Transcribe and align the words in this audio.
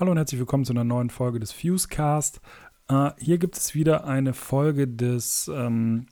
Hallo 0.00 0.12
und 0.12 0.16
herzlich 0.16 0.38
willkommen 0.38 0.64
zu 0.64 0.72
einer 0.72 0.82
neuen 0.82 1.10
Folge 1.10 1.40
des 1.40 1.52
Fusecast. 1.52 2.40
Äh, 2.88 3.10
hier 3.18 3.36
gibt 3.36 3.58
es 3.58 3.74
wieder 3.74 4.06
eine 4.06 4.32
Folge 4.32 4.88
des 4.88 5.50
ähm, 5.54 6.06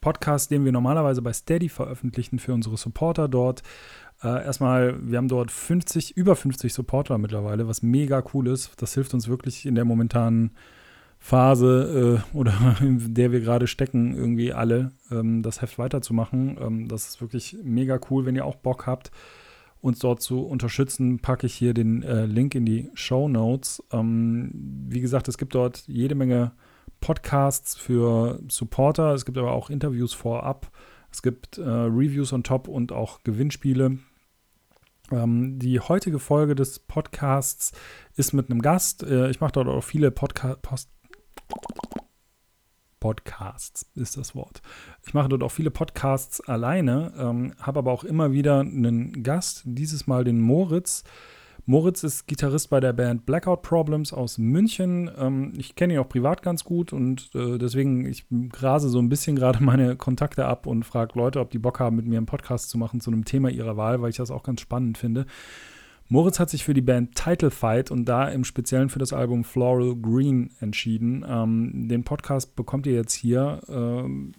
Podcasts, 0.00 0.48
den 0.48 0.64
wir 0.64 0.72
normalerweise 0.72 1.22
bei 1.22 1.32
Steady 1.32 1.68
veröffentlichen 1.68 2.40
für 2.40 2.52
unsere 2.52 2.76
Supporter 2.76 3.28
dort. 3.28 3.62
Äh, 4.20 4.44
erstmal, 4.44 4.98
wir 5.08 5.16
haben 5.16 5.28
dort 5.28 5.52
50, 5.52 6.16
über 6.16 6.34
50 6.34 6.74
Supporter 6.74 7.18
mittlerweile, 7.18 7.68
was 7.68 7.82
mega 7.82 8.20
cool 8.34 8.48
ist. 8.48 8.72
Das 8.82 8.94
hilft 8.94 9.14
uns 9.14 9.28
wirklich 9.28 9.64
in 9.64 9.76
der 9.76 9.84
momentanen 9.84 10.50
Phase 11.20 12.24
äh, 12.34 12.36
oder 12.36 12.78
in 12.80 13.14
der 13.14 13.30
wir 13.30 13.38
gerade 13.38 13.68
stecken, 13.68 14.12
irgendwie 14.16 14.52
alle 14.52 14.90
ähm, 15.12 15.44
das 15.44 15.62
Heft 15.62 15.78
weiterzumachen. 15.78 16.58
Ähm, 16.60 16.88
das 16.88 17.06
ist 17.06 17.20
wirklich 17.20 17.58
mega 17.62 18.00
cool, 18.10 18.26
wenn 18.26 18.34
ihr 18.34 18.44
auch 18.44 18.56
Bock 18.56 18.88
habt 18.88 19.12
uns 19.80 19.98
dort 19.98 20.20
zu 20.20 20.40
unterstützen, 20.42 21.20
packe 21.20 21.46
ich 21.46 21.54
hier 21.54 21.74
den 21.74 22.02
äh, 22.02 22.26
Link 22.26 22.54
in 22.54 22.66
die 22.66 22.90
Show 22.94 23.28
Notes. 23.28 23.82
Ähm, 23.92 24.50
wie 24.88 25.00
gesagt, 25.00 25.28
es 25.28 25.38
gibt 25.38 25.54
dort 25.54 25.84
jede 25.86 26.14
Menge 26.14 26.52
Podcasts 27.00 27.76
für 27.76 28.40
Supporter. 28.48 29.14
Es 29.14 29.24
gibt 29.24 29.38
aber 29.38 29.52
auch 29.52 29.70
Interviews 29.70 30.12
vorab. 30.12 30.70
Es 31.10 31.22
gibt 31.22 31.58
äh, 31.58 31.62
Reviews 31.62 32.32
on 32.32 32.42
top 32.42 32.68
und 32.68 32.92
auch 32.92 33.22
Gewinnspiele. 33.24 33.98
Ähm, 35.10 35.58
die 35.58 35.80
heutige 35.80 36.18
Folge 36.18 36.54
des 36.54 36.78
Podcasts 36.78 37.72
ist 38.16 38.32
mit 38.32 38.50
einem 38.50 38.62
Gast. 38.62 39.02
Äh, 39.02 39.30
ich 39.30 39.40
mache 39.40 39.52
dort 39.52 39.68
auch 39.68 39.82
viele 39.82 40.10
Podcasts. 40.10 40.88
Podcasts 43.00 43.90
ist 43.94 44.16
das 44.16 44.34
Wort. 44.34 44.62
Ich 45.06 45.14
mache 45.14 45.28
dort 45.28 45.42
auch 45.42 45.50
viele 45.50 45.70
Podcasts 45.70 46.40
alleine, 46.40 47.12
ähm, 47.18 47.54
habe 47.58 47.80
aber 47.80 47.92
auch 47.92 48.04
immer 48.04 48.32
wieder 48.32 48.60
einen 48.60 49.22
Gast, 49.22 49.62
dieses 49.64 50.06
Mal 50.06 50.24
den 50.24 50.40
Moritz. 50.40 51.02
Moritz 51.66 52.02
ist 52.02 52.26
Gitarrist 52.26 52.70
bei 52.70 52.80
der 52.80 52.92
Band 52.92 53.26
Blackout 53.26 53.62
Problems 53.62 54.12
aus 54.12 54.38
München. 54.38 55.10
Ähm, 55.16 55.52
ich 55.56 55.74
kenne 55.76 55.94
ihn 55.94 55.98
auch 56.00 56.08
privat 56.08 56.42
ganz 56.42 56.64
gut 56.64 56.92
und 56.92 57.30
äh, 57.34 57.58
deswegen, 57.58 58.06
ich 58.06 58.26
grase 58.50 58.88
so 58.88 58.98
ein 58.98 59.08
bisschen 59.08 59.36
gerade 59.36 59.60
meine 59.64 59.96
Kontakte 59.96 60.46
ab 60.46 60.66
und 60.66 60.84
frage 60.84 61.18
Leute, 61.18 61.40
ob 61.40 61.50
die 61.50 61.58
Bock 61.58 61.80
haben, 61.80 61.96
mit 61.96 62.06
mir 62.06 62.18
einen 62.18 62.26
Podcast 62.26 62.70
zu 62.70 62.78
machen 62.78 63.00
zu 63.00 63.10
einem 63.10 63.24
Thema 63.24 63.50
ihrer 63.50 63.76
Wahl, 63.76 64.02
weil 64.02 64.10
ich 64.10 64.16
das 64.16 64.30
auch 64.30 64.42
ganz 64.42 64.60
spannend 64.60 64.98
finde. 64.98 65.26
Moritz 66.12 66.40
hat 66.40 66.50
sich 66.50 66.64
für 66.64 66.74
die 66.74 66.80
Band 66.80 67.14
Title 67.14 67.52
Fight 67.52 67.92
und 67.92 68.04
da 68.04 68.26
im 68.26 68.42
Speziellen 68.42 68.88
für 68.88 68.98
das 68.98 69.12
Album 69.12 69.44
Floral 69.44 69.94
Green 69.94 70.50
entschieden. 70.58 71.24
Ähm, 71.26 71.86
den 71.88 72.02
Podcast 72.02 72.56
bekommt 72.56 72.88
ihr 72.88 72.94
jetzt 72.94 73.14
hier 73.14 73.60
ähm, 73.68 74.32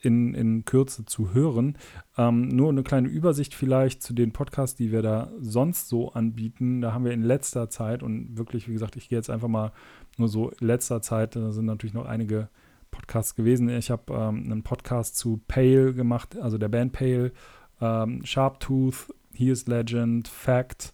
in, 0.00 0.32
in 0.32 0.64
Kürze 0.64 1.04
zu 1.06 1.34
hören. 1.34 1.76
Ähm, 2.16 2.46
nur 2.46 2.68
eine 2.68 2.84
kleine 2.84 3.08
Übersicht 3.08 3.52
vielleicht 3.52 4.00
zu 4.00 4.14
den 4.14 4.30
Podcasts, 4.30 4.76
die 4.76 4.92
wir 4.92 5.02
da 5.02 5.32
sonst 5.40 5.88
so 5.88 6.12
anbieten. 6.12 6.80
Da 6.80 6.92
haben 6.92 7.04
wir 7.04 7.10
in 7.10 7.22
letzter 7.22 7.68
Zeit 7.68 8.04
und 8.04 8.38
wirklich, 8.38 8.68
wie 8.68 8.74
gesagt, 8.74 8.94
ich 8.94 9.08
gehe 9.08 9.18
jetzt 9.18 9.30
einfach 9.30 9.48
mal 9.48 9.72
nur 10.18 10.28
so 10.28 10.50
in 10.50 10.68
letzter 10.68 11.02
Zeit, 11.02 11.34
da 11.34 11.50
sind 11.50 11.64
natürlich 11.64 11.94
noch 11.94 12.06
einige 12.06 12.48
Podcasts 12.92 13.34
gewesen. 13.34 13.68
Ich 13.70 13.90
habe 13.90 14.14
ähm, 14.14 14.44
einen 14.44 14.62
Podcast 14.62 15.16
zu 15.16 15.40
Pale 15.48 15.94
gemacht, 15.94 16.38
also 16.38 16.58
der 16.58 16.68
Band 16.68 16.92
Pale, 16.92 17.32
ähm, 17.80 18.24
Sharptooth, 18.24 19.08
He 19.34 19.50
is 19.50 19.68
Legend, 19.68 20.26
Fact, 20.28 20.92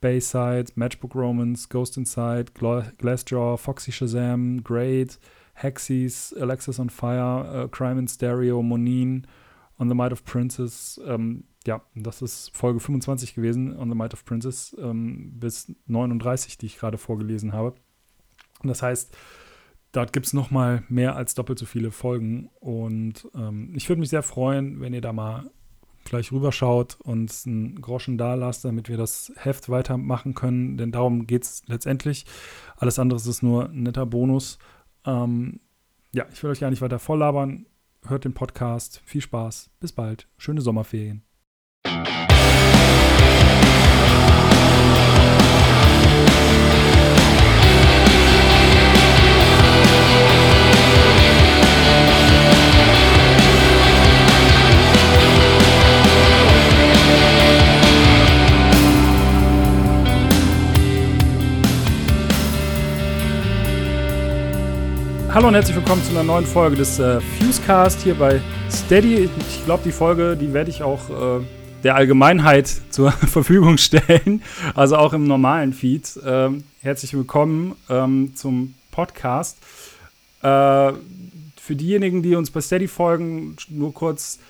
Bayside, 0.00 0.72
Matchbook 0.76 1.14
Romance, 1.14 1.66
Ghost 1.66 1.96
Inside, 1.96 2.54
Glassjaw, 2.54 3.58
Foxy 3.58 3.92
Shazam, 3.92 4.62
Great, 4.62 5.18
Hexies, 5.54 6.32
Alexis 6.40 6.78
on 6.78 6.88
Fire, 6.88 7.44
uh, 7.44 7.68
Crime 7.68 7.98
in 7.98 8.08
Stereo, 8.08 8.62
Monin, 8.62 9.26
On 9.78 9.88
the 9.88 9.94
Might 9.94 10.12
of 10.12 10.24
Princess. 10.24 11.00
Ähm, 11.06 11.44
ja, 11.66 11.82
das 11.94 12.22
ist 12.22 12.50
Folge 12.56 12.80
25 12.80 13.34
gewesen, 13.34 13.76
On 13.76 13.88
the 13.88 13.94
Might 13.94 14.14
of 14.14 14.24
Princess, 14.24 14.74
ähm, 14.80 15.32
bis 15.38 15.72
39, 15.86 16.58
die 16.58 16.66
ich 16.66 16.78
gerade 16.78 16.98
vorgelesen 16.98 17.52
habe. 17.52 17.74
Und 18.62 18.68
das 18.68 18.82
heißt, 18.82 19.16
dort 19.92 20.12
gibt 20.12 20.26
es 20.26 20.32
noch 20.32 20.50
mal 20.50 20.82
mehr 20.88 21.16
als 21.16 21.34
doppelt 21.34 21.58
so 21.58 21.66
viele 21.66 21.90
Folgen. 21.90 22.50
Und 22.60 23.28
ähm, 23.34 23.72
ich 23.74 23.88
würde 23.88 24.00
mich 24.00 24.10
sehr 24.10 24.22
freuen, 24.22 24.80
wenn 24.80 24.94
ihr 24.94 25.00
da 25.00 25.12
mal 25.12 25.50
gleich 26.04 26.32
rüberschaut 26.32 26.98
und 27.02 27.32
einen 27.46 27.80
Groschen 27.80 28.18
da 28.18 28.34
lasst, 28.34 28.64
damit 28.64 28.88
wir 28.88 28.96
das 28.96 29.32
Heft 29.36 29.68
weitermachen 29.68 30.34
können. 30.34 30.76
Denn 30.76 30.92
darum 30.92 31.26
geht 31.26 31.44
es 31.44 31.62
letztendlich. 31.66 32.26
Alles 32.76 32.98
andere 32.98 33.18
ist 33.18 33.42
nur 33.42 33.68
ein 33.68 33.82
netter 33.82 34.06
Bonus. 34.06 34.58
Ähm, 35.04 35.60
ja, 36.12 36.26
ich 36.32 36.42
will 36.42 36.50
euch 36.50 36.60
gar 36.60 36.70
nicht 36.70 36.82
weiter 36.82 36.98
volllabern. 36.98 37.66
Hört 38.06 38.24
den 38.24 38.34
Podcast. 38.34 39.02
Viel 39.04 39.20
Spaß. 39.20 39.70
Bis 39.78 39.92
bald. 39.92 40.26
Schöne 40.38 40.60
Sommerferien. 40.62 41.29
Hallo 65.32 65.46
und 65.46 65.54
herzlich 65.54 65.76
willkommen 65.76 66.02
zu 66.02 66.10
einer 66.10 66.24
neuen 66.24 66.44
Folge 66.44 66.74
des 66.74 66.98
äh, 66.98 67.20
Fusecast 67.20 68.02
hier 68.02 68.16
bei 68.16 68.40
Steady. 68.68 69.30
Ich 69.38 69.64
glaube, 69.64 69.84
die 69.84 69.92
Folge, 69.92 70.36
die 70.36 70.52
werde 70.52 70.70
ich 70.70 70.82
auch 70.82 71.38
äh, 71.38 71.44
der 71.84 71.94
Allgemeinheit 71.94 72.66
zur 72.90 73.12
Verfügung 73.12 73.78
stellen, 73.78 74.42
also 74.74 74.96
auch 74.96 75.12
im 75.12 75.22
normalen 75.22 75.72
Feed. 75.72 76.18
Ähm, 76.26 76.64
herzlich 76.82 77.14
willkommen 77.14 77.76
ähm, 77.88 78.32
zum 78.34 78.74
Podcast. 78.90 79.58
Äh, 80.42 80.94
für 81.62 81.76
diejenigen, 81.76 82.24
die 82.24 82.34
uns 82.34 82.50
bei 82.50 82.60
Steady 82.60 82.88
folgen, 82.88 83.54
nur 83.68 83.94
kurz 83.94 84.40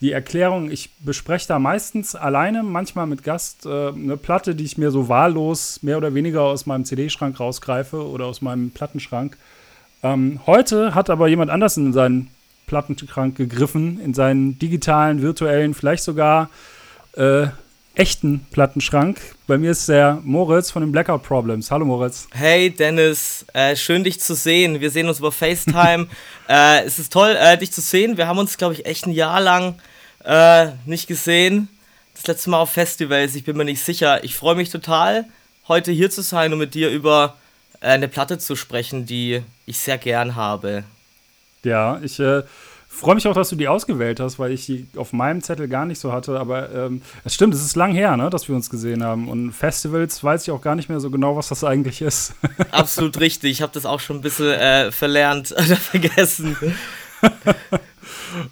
die 0.00 0.12
Erklärung. 0.12 0.70
Ich 0.70 0.90
bespreche 1.00 1.48
da 1.48 1.58
meistens 1.58 2.14
alleine, 2.14 2.62
manchmal 2.62 3.08
mit 3.08 3.24
Gast, 3.24 3.66
äh, 3.66 3.88
eine 3.88 4.16
Platte, 4.16 4.54
die 4.54 4.64
ich 4.64 4.78
mir 4.78 4.92
so 4.92 5.08
wahllos 5.08 5.82
mehr 5.82 5.96
oder 5.96 6.14
weniger 6.14 6.42
aus 6.42 6.64
meinem 6.64 6.84
CD-Schrank 6.84 7.40
rausgreife 7.40 8.06
oder 8.08 8.26
aus 8.26 8.40
meinem 8.40 8.70
Plattenschrank 8.70 9.36
ähm, 10.02 10.40
heute 10.46 10.94
hat 10.94 11.10
aber 11.10 11.28
jemand 11.28 11.50
anders 11.50 11.76
in 11.76 11.92
seinen 11.92 12.30
Plattenschrank 12.66 13.36
gegriffen, 13.36 14.00
in 14.00 14.14
seinen 14.14 14.58
digitalen, 14.58 15.22
virtuellen, 15.22 15.74
vielleicht 15.74 16.04
sogar 16.04 16.50
äh, 17.16 17.46
echten 17.98 18.46
Plattenschrank. 18.52 19.20
Bei 19.48 19.58
mir 19.58 19.72
ist 19.72 19.88
der 19.88 20.20
Moritz 20.22 20.70
von 20.70 20.82
den 20.82 20.92
Blackout 20.92 21.24
Problems. 21.24 21.70
Hallo 21.72 21.84
Moritz. 21.84 22.28
Hey 22.30 22.70
Dennis, 22.70 23.44
äh, 23.54 23.74
schön 23.74 24.04
dich 24.04 24.20
zu 24.20 24.34
sehen. 24.36 24.80
Wir 24.80 24.90
sehen 24.90 25.08
uns 25.08 25.18
über 25.18 25.32
FaceTime. 25.32 26.06
äh, 26.48 26.84
es 26.84 27.00
ist 27.00 27.12
toll, 27.12 27.36
äh, 27.36 27.58
dich 27.58 27.72
zu 27.72 27.80
sehen. 27.80 28.16
Wir 28.16 28.28
haben 28.28 28.38
uns, 28.38 28.56
glaube 28.56 28.74
ich, 28.74 28.86
echt 28.86 29.06
ein 29.06 29.12
Jahr 29.12 29.40
lang 29.40 29.74
äh, 30.24 30.68
nicht 30.86 31.08
gesehen. 31.08 31.68
Das 32.14 32.26
letzte 32.28 32.50
Mal 32.50 32.60
auf 32.60 32.70
Festivals, 32.70 33.34
ich 33.34 33.44
bin 33.44 33.56
mir 33.56 33.64
nicht 33.64 33.82
sicher. 33.82 34.22
Ich 34.22 34.36
freue 34.36 34.54
mich 34.54 34.70
total, 34.70 35.24
heute 35.66 35.90
hier 35.90 36.10
zu 36.10 36.22
sein 36.22 36.52
und 36.52 36.60
mit 36.60 36.74
dir 36.74 36.90
über 36.90 37.36
eine 37.80 38.08
Platte 38.08 38.38
zu 38.38 38.56
sprechen, 38.56 39.06
die 39.06 39.42
ich 39.66 39.78
sehr 39.78 39.98
gern 39.98 40.36
habe. 40.36 40.84
Ja, 41.64 42.00
ich 42.02 42.18
äh, 42.20 42.42
freue 42.88 43.14
mich 43.14 43.26
auch, 43.26 43.34
dass 43.34 43.50
du 43.50 43.56
die 43.56 43.68
ausgewählt 43.68 44.20
hast, 44.20 44.38
weil 44.38 44.52
ich 44.52 44.66
die 44.66 44.86
auf 44.96 45.12
meinem 45.12 45.42
Zettel 45.42 45.68
gar 45.68 45.86
nicht 45.86 46.00
so 46.00 46.12
hatte. 46.12 46.38
Aber 46.38 46.72
ähm, 46.74 47.02
es 47.24 47.34
stimmt, 47.34 47.54
es 47.54 47.64
ist 47.64 47.76
lang 47.76 47.92
her, 47.92 48.16
ne, 48.16 48.30
dass 48.30 48.48
wir 48.48 48.56
uns 48.56 48.70
gesehen 48.70 49.04
haben. 49.04 49.28
Und 49.28 49.52
Festivals 49.52 50.22
weiß 50.22 50.42
ich 50.42 50.50
auch 50.50 50.62
gar 50.62 50.74
nicht 50.74 50.88
mehr 50.88 51.00
so 51.00 51.10
genau, 51.10 51.36
was 51.36 51.48
das 51.48 51.64
eigentlich 51.64 52.02
ist. 52.02 52.34
Absolut 52.70 53.20
richtig. 53.20 53.52
Ich 53.52 53.62
habe 53.62 53.72
das 53.72 53.86
auch 53.86 54.00
schon 54.00 54.16
ein 54.16 54.22
bisschen 54.22 54.52
äh, 54.52 54.90
verlernt 54.90 55.52
oder 55.52 55.76
vergessen. 55.76 56.56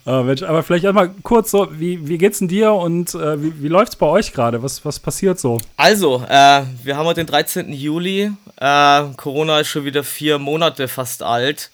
Äh, 0.07 0.23
Mensch, 0.23 0.43
aber 0.43 0.63
vielleicht 0.63 0.87
einmal 0.87 1.11
kurz 1.23 1.51
so, 1.51 1.69
wie, 1.73 2.07
wie 2.09 2.19
geht's 2.19 2.39
denn 2.39 2.49
dir 2.49 2.73
und 2.73 3.15
äh, 3.15 3.43
wie, 3.43 3.63
wie 3.63 3.69
läuft's 3.69 3.97
bei 3.97 4.07
euch 4.07 4.33
gerade? 4.33 4.63
Was, 4.63 4.85
was 4.85 4.99
passiert 4.99 5.39
so? 5.39 5.59
Also, 5.77 6.25
äh, 6.29 6.63
wir 6.83 6.97
haben 6.97 7.07
heute 7.07 7.21
den 7.21 7.27
13. 7.27 7.73
Juli. 7.73 8.33
Äh, 8.57 9.03
Corona 9.17 9.61
ist 9.61 9.69
schon 9.69 9.85
wieder 9.85 10.05
vier 10.05 10.39
Monate 10.39 10.89
fast 10.89 11.23
alt. 11.23 11.71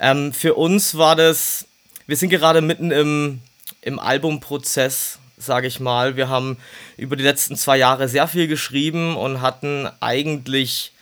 Ähm, 0.00 0.32
für 0.32 0.54
uns 0.54 0.96
war 0.96 1.16
das, 1.16 1.66
wir 2.06 2.16
sind 2.16 2.30
gerade 2.30 2.60
mitten 2.60 2.90
im, 2.90 3.40
im 3.82 3.98
Albumprozess, 3.98 5.18
sage 5.36 5.66
ich 5.66 5.80
mal. 5.80 6.16
Wir 6.16 6.28
haben 6.28 6.56
über 6.96 7.16
die 7.16 7.24
letzten 7.24 7.56
zwei 7.56 7.78
Jahre 7.78 8.08
sehr 8.08 8.28
viel 8.28 8.46
geschrieben 8.46 9.16
und 9.16 9.40
hatten 9.40 9.88
eigentlich 10.00 10.92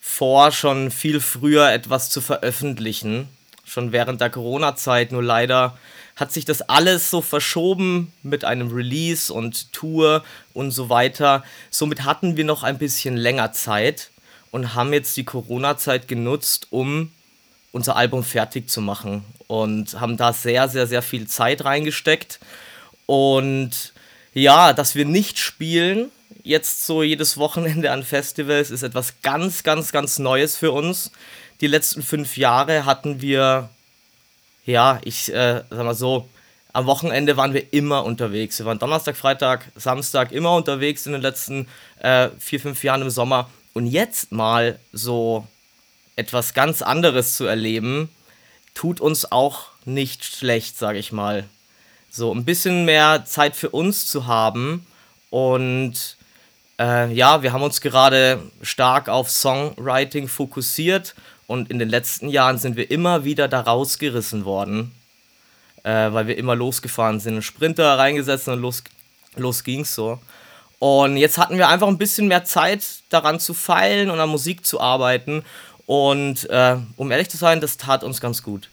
vor, 0.00 0.50
schon 0.50 0.90
viel 0.90 1.20
früher 1.20 1.70
etwas 1.70 2.10
zu 2.10 2.20
veröffentlichen 2.20 3.28
schon 3.70 3.92
während 3.92 4.20
der 4.20 4.30
Corona-Zeit. 4.30 5.12
Nur 5.12 5.22
leider 5.22 5.78
hat 6.16 6.32
sich 6.32 6.44
das 6.44 6.62
alles 6.62 7.10
so 7.10 7.22
verschoben 7.22 8.12
mit 8.22 8.44
einem 8.44 8.72
Release 8.72 9.32
und 9.32 9.72
Tour 9.72 10.24
und 10.52 10.72
so 10.72 10.88
weiter. 10.88 11.44
Somit 11.70 12.04
hatten 12.04 12.36
wir 12.36 12.44
noch 12.44 12.62
ein 12.62 12.78
bisschen 12.78 13.16
länger 13.16 13.52
Zeit 13.52 14.10
und 14.50 14.74
haben 14.74 14.92
jetzt 14.92 15.16
die 15.16 15.24
Corona-Zeit 15.24 16.08
genutzt, 16.08 16.66
um 16.70 17.12
unser 17.72 17.94
Album 17.94 18.24
fertig 18.24 18.68
zu 18.68 18.80
machen 18.80 19.24
und 19.46 20.00
haben 20.00 20.16
da 20.16 20.32
sehr, 20.32 20.68
sehr, 20.68 20.88
sehr 20.88 21.02
viel 21.02 21.28
Zeit 21.28 21.64
reingesteckt. 21.64 22.40
Und 23.06 23.92
ja, 24.34 24.72
dass 24.72 24.96
wir 24.96 25.04
nicht 25.04 25.38
spielen 25.38 26.10
jetzt 26.42 26.86
so 26.86 27.02
jedes 27.02 27.36
Wochenende 27.36 27.90
an 27.92 28.02
Festivals 28.02 28.70
ist 28.70 28.82
etwas 28.82 29.14
ganz, 29.22 29.62
ganz, 29.62 29.92
ganz 29.92 30.18
Neues 30.18 30.56
für 30.56 30.72
uns. 30.72 31.10
Die 31.60 31.66
letzten 31.66 32.02
fünf 32.02 32.36
Jahre 32.36 32.86
hatten 32.86 33.20
wir, 33.20 33.68
ja, 34.64 34.98
ich 35.04 35.32
äh, 35.32 35.62
sag 35.68 35.84
mal 35.84 35.94
so, 35.94 36.28
am 36.72 36.86
Wochenende 36.86 37.36
waren 37.36 37.52
wir 37.52 37.72
immer 37.72 38.04
unterwegs. 38.04 38.58
Wir 38.58 38.66
waren 38.66 38.78
Donnerstag, 38.78 39.16
Freitag, 39.16 39.70
Samstag 39.74 40.32
immer 40.32 40.54
unterwegs 40.54 41.04
in 41.04 41.12
den 41.12 41.20
letzten 41.20 41.68
äh, 41.98 42.28
vier, 42.38 42.60
fünf 42.60 42.82
Jahren 42.84 43.02
im 43.02 43.10
Sommer. 43.10 43.50
Und 43.74 43.86
jetzt 43.86 44.32
mal 44.32 44.78
so 44.92 45.46
etwas 46.16 46.54
ganz 46.54 46.80
anderes 46.80 47.36
zu 47.36 47.44
erleben, 47.44 48.08
tut 48.74 49.00
uns 49.00 49.30
auch 49.30 49.66
nicht 49.84 50.24
schlecht, 50.24 50.78
sage 50.78 50.98
ich 50.98 51.12
mal. 51.12 51.44
So 52.10 52.32
ein 52.34 52.44
bisschen 52.44 52.84
mehr 52.84 53.24
Zeit 53.26 53.56
für 53.56 53.70
uns 53.70 54.06
zu 54.06 54.26
haben. 54.26 54.86
Und 55.28 56.16
äh, 56.78 57.12
ja, 57.12 57.42
wir 57.42 57.52
haben 57.52 57.62
uns 57.62 57.80
gerade 57.80 58.40
stark 58.62 59.08
auf 59.08 59.30
Songwriting 59.30 60.28
fokussiert. 60.28 61.14
Und 61.50 61.68
in 61.68 61.80
den 61.80 61.88
letzten 61.88 62.28
Jahren 62.28 62.58
sind 62.58 62.76
wir 62.76 62.92
immer 62.92 63.24
wieder 63.24 63.48
da 63.48 63.62
rausgerissen 63.62 64.44
worden, 64.44 64.92
äh, 65.82 66.12
weil 66.12 66.28
wir 66.28 66.38
immer 66.38 66.54
losgefahren 66.54 67.18
sind, 67.18 67.32
einen 67.32 67.42
Sprinter 67.42 67.98
reingesetzt 67.98 68.46
und 68.46 68.60
los, 68.60 68.84
los 69.34 69.64
ging's 69.64 69.92
so. 69.92 70.20
Und 70.78 71.16
jetzt 71.16 71.38
hatten 71.38 71.58
wir 71.58 71.68
einfach 71.68 71.88
ein 71.88 71.98
bisschen 71.98 72.28
mehr 72.28 72.44
Zeit 72.44 72.84
daran 73.08 73.40
zu 73.40 73.52
feilen 73.52 74.10
und 74.10 74.20
an 74.20 74.28
Musik 74.28 74.64
zu 74.64 74.80
arbeiten. 74.80 75.42
Und 75.86 76.48
äh, 76.50 76.76
um 76.94 77.10
ehrlich 77.10 77.30
zu 77.30 77.36
sein, 77.36 77.60
das 77.60 77.76
tat 77.76 78.04
uns 78.04 78.20
ganz 78.20 78.44
gut. 78.44 78.70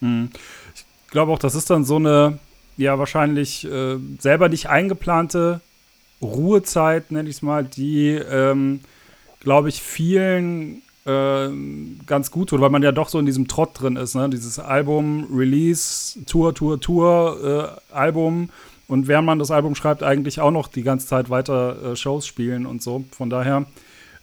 Hm. 0.00 0.30
Ich 0.74 1.12
glaube 1.12 1.30
auch, 1.30 1.38
das 1.38 1.54
ist 1.54 1.70
dann 1.70 1.84
so 1.84 1.94
eine, 1.94 2.40
ja, 2.76 2.98
wahrscheinlich 2.98 3.66
äh, 3.66 3.98
selber 4.18 4.48
nicht 4.48 4.68
eingeplante 4.68 5.60
Ruhezeit, 6.20 7.12
nenne 7.12 7.28
ich 7.28 7.36
es 7.36 7.42
mal, 7.42 7.62
die, 7.62 8.08
ähm, 8.08 8.80
glaube 9.38 9.68
ich, 9.68 9.80
vielen 9.80 10.82
äh, 11.06 11.48
ganz 12.06 12.30
gut 12.30 12.50
tut, 12.50 12.60
weil 12.60 12.70
man 12.70 12.82
ja 12.82 12.92
doch 12.92 13.08
so 13.08 13.18
in 13.18 13.26
diesem 13.26 13.48
Trott 13.48 13.80
drin 13.80 13.96
ist, 13.96 14.14
ne? 14.14 14.28
Dieses 14.30 14.58
Album, 14.58 15.28
Release, 15.32 16.24
Tour, 16.24 16.54
Tour, 16.54 16.80
Tour, 16.80 17.80
äh, 17.92 17.94
Album 17.94 18.50
und 18.88 19.08
während 19.08 19.26
man 19.26 19.38
das 19.38 19.50
Album 19.50 19.74
schreibt, 19.74 20.02
eigentlich 20.02 20.40
auch 20.40 20.50
noch 20.50 20.68
die 20.68 20.82
ganze 20.82 21.06
Zeit 21.06 21.30
weiter 21.30 21.92
äh, 21.92 21.96
Shows 21.96 22.26
spielen 22.26 22.66
und 22.66 22.82
so. 22.82 23.04
Von 23.10 23.30
daher 23.30 23.66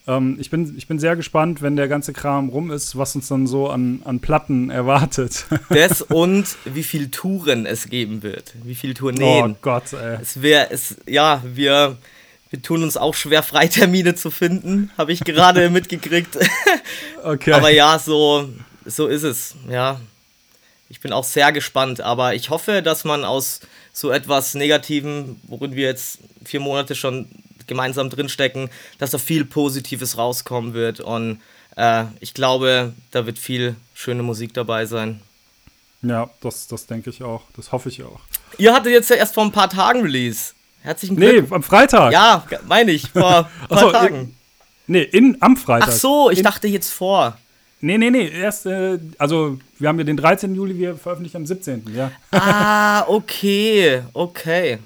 ähm, 0.08 0.38
ich, 0.40 0.50
bin, 0.50 0.74
ich 0.78 0.88
bin 0.88 1.00
sehr 1.00 1.16
gespannt, 1.16 1.62
wenn 1.62 1.76
der 1.76 1.88
ganze 1.88 2.14
Kram 2.14 2.50
rum 2.50 2.72
ist, 2.72 2.98
was 2.98 3.16
uns 3.16 3.28
dann 3.28 3.48
so 3.48 3.70
an, 3.70 4.02
an 4.04 4.20
Platten 4.20 4.70
erwartet. 4.72 5.46
Das 5.70 6.02
und 6.02 6.46
wie 6.66 6.84
viele 6.84 7.12
Touren 7.12 7.66
es 7.66 7.90
geben 7.90 8.24
wird. 8.24 8.54
Wie 8.64 8.76
viele 8.76 8.94
Tourneen. 8.94 9.52
Oh 9.52 9.56
Gott, 9.62 9.94
ey. 9.94 10.18
Es 10.22 10.42
wäre, 10.42 10.72
es, 10.72 10.98
ja, 11.08 11.42
wir, 11.46 11.98
wir 12.52 12.62
tun 12.62 12.84
uns 12.84 12.98
auch 12.98 13.16
schwer, 13.16 13.44
Freitermine 13.44 14.14
zu 14.14 14.30
finden, 14.30 14.92
habe 14.98 15.14
ich 15.14 15.22
gerade 15.22 15.70
mitgekriegt. 15.72 16.38
Okay. 17.24 17.54
Aber 17.54 17.70
ja, 17.70 18.00
so, 18.00 18.50
so 18.84 19.06
ist 19.06 19.22
es, 19.22 19.56
ja. 19.70 20.02
Ich 20.90 21.02
bin 21.02 21.14
auch 21.14 21.24
sehr 21.24 21.52
gespannt, 21.52 22.02
aber 22.02 22.34
ich 22.34 22.50
hoffe, 22.50 22.82
dass 22.82 23.04
man 23.04 23.24
aus 23.24 23.60
so 23.94 24.10
etwas 24.10 24.56
Negativem, 24.56 25.40
worin 25.44 25.76
wir 25.76 25.86
jetzt 25.86 26.18
vier 26.44 26.62
Monate 26.62 26.96
schon 26.96 27.28
gemeinsam 27.68 28.10
drinstecken, 28.10 28.72
dass 28.98 29.12
da 29.12 29.20
viel 29.20 29.46
Positives 29.46 30.18
rauskommen 30.18 30.74
wird. 30.74 31.00
Und 31.00 31.42
äh, 31.76 32.06
ich 32.20 32.34
glaube, 32.34 32.94
da 33.12 33.28
wird 33.28 33.38
viel 33.38 33.76
schöne 33.94 34.24
Musik 34.24 34.56
dabei 34.56 34.88
sein. 34.88 35.22
Ja, 36.02 36.30
das, 36.42 36.68
das 36.68 36.88
denke 36.88 37.12
ich 37.12 37.22
auch. 37.22 37.44
Das 37.56 37.72
hoffe 37.72 37.90
ich 37.90 38.04
auch. 38.04 38.20
Ihr 38.58 38.74
hattet 38.74 38.92
jetzt 38.92 39.10
ja 39.10 39.16
erst 39.16 39.36
vor 39.36 39.44
ein 39.44 39.52
paar 39.52 39.70
Tagen 39.70 40.02
Release. 40.02 40.54
Herzlichen 40.82 41.16
Glückwunsch. 41.16 41.50
Nee, 41.50 41.56
am 41.56 41.64
Freitag. 41.64 42.12
Ja, 42.12 42.44
meine 42.68 42.92
ich, 42.92 43.10
vor 43.10 43.50
ein 43.62 43.68
paar 43.68 43.80
so, 43.80 43.92
Tagen. 43.92 44.16
In, 44.16 44.36
nee, 44.88 45.04
in, 45.04 45.38
am 45.42 45.58
Freitag. 45.58 45.90
Ach 45.90 45.94
so, 45.94 46.30
ich 46.30 46.40
in, 46.40 46.44
dachte 46.44 46.68
jetzt 46.68 46.92
vor. 46.92 47.38
Nee, 47.82 47.98
nee, 47.98 48.10
nee, 48.12 48.30
erst, 48.30 48.66
äh, 48.68 49.00
also 49.18 49.58
wir 49.80 49.90
haben 49.90 49.98
ja 49.98 50.04
den 50.04 50.18
13. 50.18 50.54
Juli, 50.54 50.78
wir 50.78 50.96
veröffentlichen 50.96 51.38
am 51.38 51.46
17. 51.46 51.84
Ja. 51.96 52.12
Ah, 52.32 53.08
okay, 53.08 54.04
okay. 54.14 54.80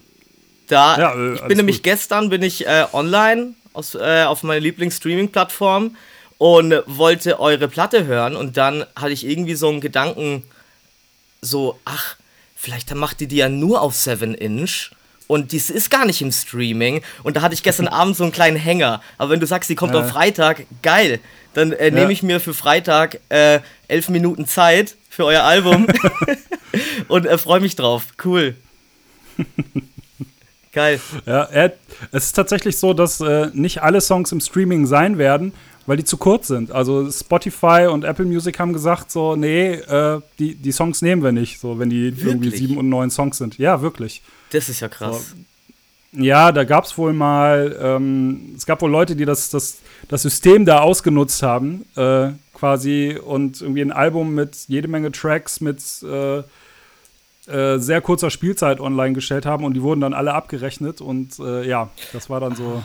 Da, 0.68 0.97
ja, 0.97 1.13
äh, 1.13 1.33
ich 1.36 1.42
bin 1.42 1.57
nämlich 1.57 1.77
gut. 1.77 1.83
gestern 1.83 2.30
bin 2.30 2.42
ich 2.42 2.65
äh, 2.65 2.86
online 2.94 3.53
aus, 3.74 3.95
äh, 3.95 4.24
auf 4.24 4.44
meiner 4.44 4.62
Lieblings-Streaming-Plattform 4.62 5.95
und 6.38 6.74
wollte 6.86 7.39
eure 7.39 7.68
Platte 7.68 8.06
hören 8.06 8.36
und 8.36 8.57
dann 8.57 8.86
hatte 8.95 9.12
ich 9.12 9.25
irgendwie 9.25 9.56
so 9.56 9.69
einen 9.69 9.81
Gedanken, 9.81 10.44
so, 11.42 11.80
ach, 11.86 12.15
vielleicht 12.56 12.94
macht 12.95 13.19
die 13.19 13.27
die 13.27 13.38
ja 13.38 13.50
nur 13.50 13.81
auf 13.81 13.94
7 13.94 14.33
Inch 14.33 14.92
und 15.27 15.51
dies 15.51 15.69
ist 15.69 15.89
gar 15.89 16.06
nicht 16.06 16.22
im 16.22 16.31
Streaming 16.31 17.01
und 17.24 17.36
da 17.36 17.42
hatte 17.42 17.54
ich 17.54 17.63
gestern 17.63 17.88
Abend 17.89 18.16
so 18.16 18.24
einen 18.24 18.31
kleinen 18.31 18.57
Hänger. 18.57 19.01
Aber 19.18 19.31
wenn 19.31 19.39
du 19.39 19.48
sagst, 19.48 19.69
die 19.69 19.75
kommt 19.75 19.94
ja. 19.94 20.01
am 20.01 20.07
Freitag, 20.07 20.66
geil, 20.81 21.19
dann 21.54 21.72
äh, 21.72 21.92
nehme 21.92 22.12
ich 22.12 22.22
mir 22.22 22.39
für 22.39 22.54
Freitag 22.54 23.19
äh, 23.30 23.60
elf 23.88 24.10
Minuten 24.10 24.45
Zeit 24.45 24.95
für 25.10 25.25
euer 25.25 25.44
Album 25.44 25.88
und 27.07 27.25
äh, 27.25 27.38
freue 27.38 27.62
mich 27.62 27.75
drauf. 27.75 28.07
Cool. 28.24 28.56
Geil. 30.74 31.00
Ja, 31.25 31.44
er, 31.44 31.74
es 32.12 32.25
ist 32.25 32.33
tatsächlich 32.33 32.78
so, 32.78 32.94
dass 32.94 33.21
äh, 33.21 33.50
nicht 33.54 33.81
alle 33.81 34.01
Songs 34.01 34.33
im 34.33 34.42
Streaming 34.42 34.86
sein 34.86 35.18
werden, 35.18 35.54
weil 35.86 35.95
die 35.95 36.04
zu 36.04 36.18
kurz 36.18 36.48
sind. 36.48 36.71
Also 36.71 37.10
Spotify 37.10 37.88
und 37.89 38.04
Apple 38.04 38.25
Music 38.25 38.60
haben 38.60 38.74
gesagt 38.74 39.10
so, 39.10 39.38
nee, 39.38 39.74
äh, 39.74 40.19
die, 40.39 40.56
die 40.56 40.71
Songs 40.74 41.01
nehmen 41.01 41.24
wir 41.24 41.31
nicht, 41.31 41.60
so 41.60 41.80
wenn 41.80 41.89
die 41.89 42.06
wirklich? 42.06 42.25
irgendwie 42.25 42.50
sieben 42.50 42.78
und 42.78 42.89
neun 42.89 43.10
Songs 43.10 43.38
sind. 43.38 43.57
Ja, 43.57 43.81
wirklich. 43.81 44.21
Das 44.51 44.69
ist 44.69 44.80
ja 44.80 44.88
krass. 44.88 45.30
So. 45.30 46.21
Ja, 46.21 46.51
da 46.51 46.63
gab 46.63 46.86
es 46.86 46.97
wohl 46.97 47.13
mal, 47.13 47.77
ähm, 47.81 48.53
es 48.56 48.65
gab 48.65 48.81
wohl 48.81 48.89
Leute, 48.89 49.15
die 49.15 49.25
das, 49.25 49.50
das, 49.50 49.80
das 50.07 50.21
System 50.21 50.65
da 50.65 50.80
ausgenutzt 50.80 51.44
haben, 51.44 51.86
äh, 51.95 52.30
quasi, 52.53 53.19
und 53.21 53.62
irgendwie 53.62 53.81
ein 53.81 53.92
Album 53.92 54.33
mit 54.33 54.56
jede 54.68 54.88
Menge 54.88 55.12
Tracks, 55.12 55.59
mit 55.59 55.81
äh, 56.03 56.44
äh, 57.47 57.77
sehr 57.80 58.01
kurzer 58.01 58.30
Spielzeit 58.30 58.80
online 58.80 59.13
gestellt 59.13 59.45
haben 59.45 59.65
und 59.65 59.74
die 59.74 59.81
wurden 59.81 60.01
dann 60.01 60.13
alle 60.13 60.33
abgerechnet 60.33 61.01
und 61.01 61.38
äh, 61.39 61.68
ja, 61.68 61.89
das 62.13 62.30
war 62.30 62.39
dann 62.39 62.56
so, 62.56 62.81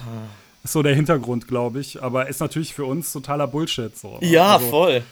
ist 0.64 0.72
so 0.72 0.82
der 0.82 0.94
Hintergrund, 0.94 1.48
glaube 1.48 1.80
ich. 1.80 2.02
Aber 2.02 2.28
ist 2.28 2.40
natürlich 2.40 2.74
für 2.74 2.84
uns 2.84 3.12
totaler 3.12 3.46
Bullshit. 3.46 3.96
So. 3.96 4.18
Ja, 4.20 4.56
also, 4.56 4.66
voll. 4.68 5.02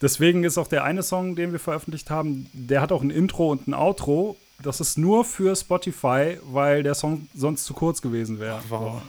Deswegen 0.00 0.42
ist 0.42 0.58
auch 0.58 0.66
der 0.66 0.82
eine 0.82 1.04
Song, 1.04 1.36
den 1.36 1.52
wir 1.52 1.60
veröffentlicht 1.60 2.10
haben, 2.10 2.50
der 2.52 2.80
hat 2.80 2.90
auch 2.90 3.02
ein 3.02 3.10
Intro 3.10 3.52
und 3.52 3.68
ein 3.68 3.74
Outro. 3.74 4.36
Das 4.60 4.80
ist 4.80 4.98
nur 4.98 5.24
für 5.24 5.54
Spotify, 5.56 6.38
weil 6.44 6.82
der 6.82 6.94
Song 6.94 7.28
sonst 7.34 7.64
zu 7.64 7.74
kurz 7.74 8.02
gewesen 8.02 8.38
wäre. 8.38 8.60
Wow. 8.68 9.02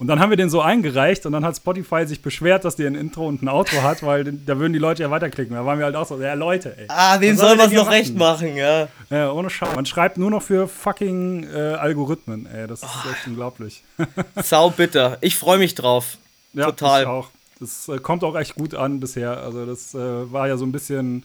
Und 0.00 0.06
dann 0.06 0.18
haben 0.18 0.30
wir 0.30 0.38
den 0.38 0.48
so 0.48 0.62
eingereicht 0.62 1.26
und 1.26 1.32
dann 1.32 1.44
hat 1.44 1.56
Spotify 1.56 2.06
sich 2.06 2.22
beschwert, 2.22 2.64
dass 2.64 2.74
die 2.74 2.86
ein 2.86 2.94
Intro 2.94 3.26
und 3.26 3.42
ein 3.42 3.48
Outro 3.50 3.82
hat, 3.82 4.02
weil 4.02 4.24
da 4.24 4.58
würden 4.58 4.72
die 4.72 4.78
Leute 4.78 5.02
ja 5.02 5.10
weiterklicken. 5.10 5.54
Da 5.54 5.66
waren 5.66 5.78
wir 5.78 5.84
halt 5.84 5.94
auch 5.94 6.06
so, 6.06 6.18
ja 6.18 6.32
Leute, 6.32 6.74
ey. 6.78 6.86
Ah, 6.88 7.18
den 7.18 7.36
soll 7.36 7.54
man 7.56 7.70
noch 7.70 7.90
recht 7.90 8.16
machen, 8.16 8.56
ja. 8.56 8.88
Ja, 9.10 9.30
ohne 9.30 9.50
Schau. 9.50 9.66
Man 9.74 9.84
schreibt 9.84 10.16
nur 10.16 10.30
noch 10.30 10.42
für 10.42 10.68
fucking 10.68 11.44
äh, 11.44 11.74
Algorithmen, 11.74 12.46
ey. 12.46 12.66
Das 12.66 12.82
ist 12.82 12.88
oh. 12.88 13.10
echt 13.10 13.26
unglaublich. 13.26 13.84
Sau 14.42 14.70
bitter. 14.70 15.18
Ich 15.20 15.36
freue 15.36 15.58
mich 15.58 15.74
drauf. 15.74 16.16
Ja, 16.54 16.64
Total. 16.64 17.02
Ich 17.02 17.06
auch. 17.06 17.28
Das 17.60 17.88
äh, 17.90 17.98
kommt 17.98 18.24
auch 18.24 18.36
echt 18.36 18.54
gut 18.54 18.74
an 18.74 19.00
bisher. 19.00 19.42
Also 19.42 19.66
das 19.66 19.94
äh, 19.94 20.32
war 20.32 20.48
ja 20.48 20.56
so 20.56 20.64
ein 20.64 20.72
bisschen, 20.72 21.24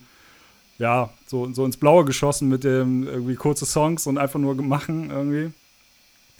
ja, 0.78 1.10
so, 1.26 1.52
so 1.52 1.64
ins 1.64 1.76
Blaue 1.76 2.04
geschossen 2.04 2.48
mit 2.48 2.64
dem 2.64 3.06
irgendwie 3.06 3.34
kurze 3.34 3.66
Songs 3.66 4.06
und 4.06 4.18
einfach 4.18 4.38
nur 4.38 4.54
machen 4.54 5.10
irgendwie. 5.10 5.52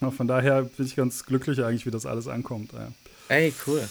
Ja, 0.00 0.10
von 0.10 0.26
daher 0.26 0.62
bin 0.62 0.86
ich 0.86 0.96
ganz 0.96 1.24
glücklich 1.24 1.62
eigentlich, 1.64 1.86
wie 1.86 1.90
das 1.90 2.06
alles 2.06 2.28
ankommt. 2.28 2.72
Ja. 2.72 2.88
Ey, 3.28 3.52
cool. 3.66 3.82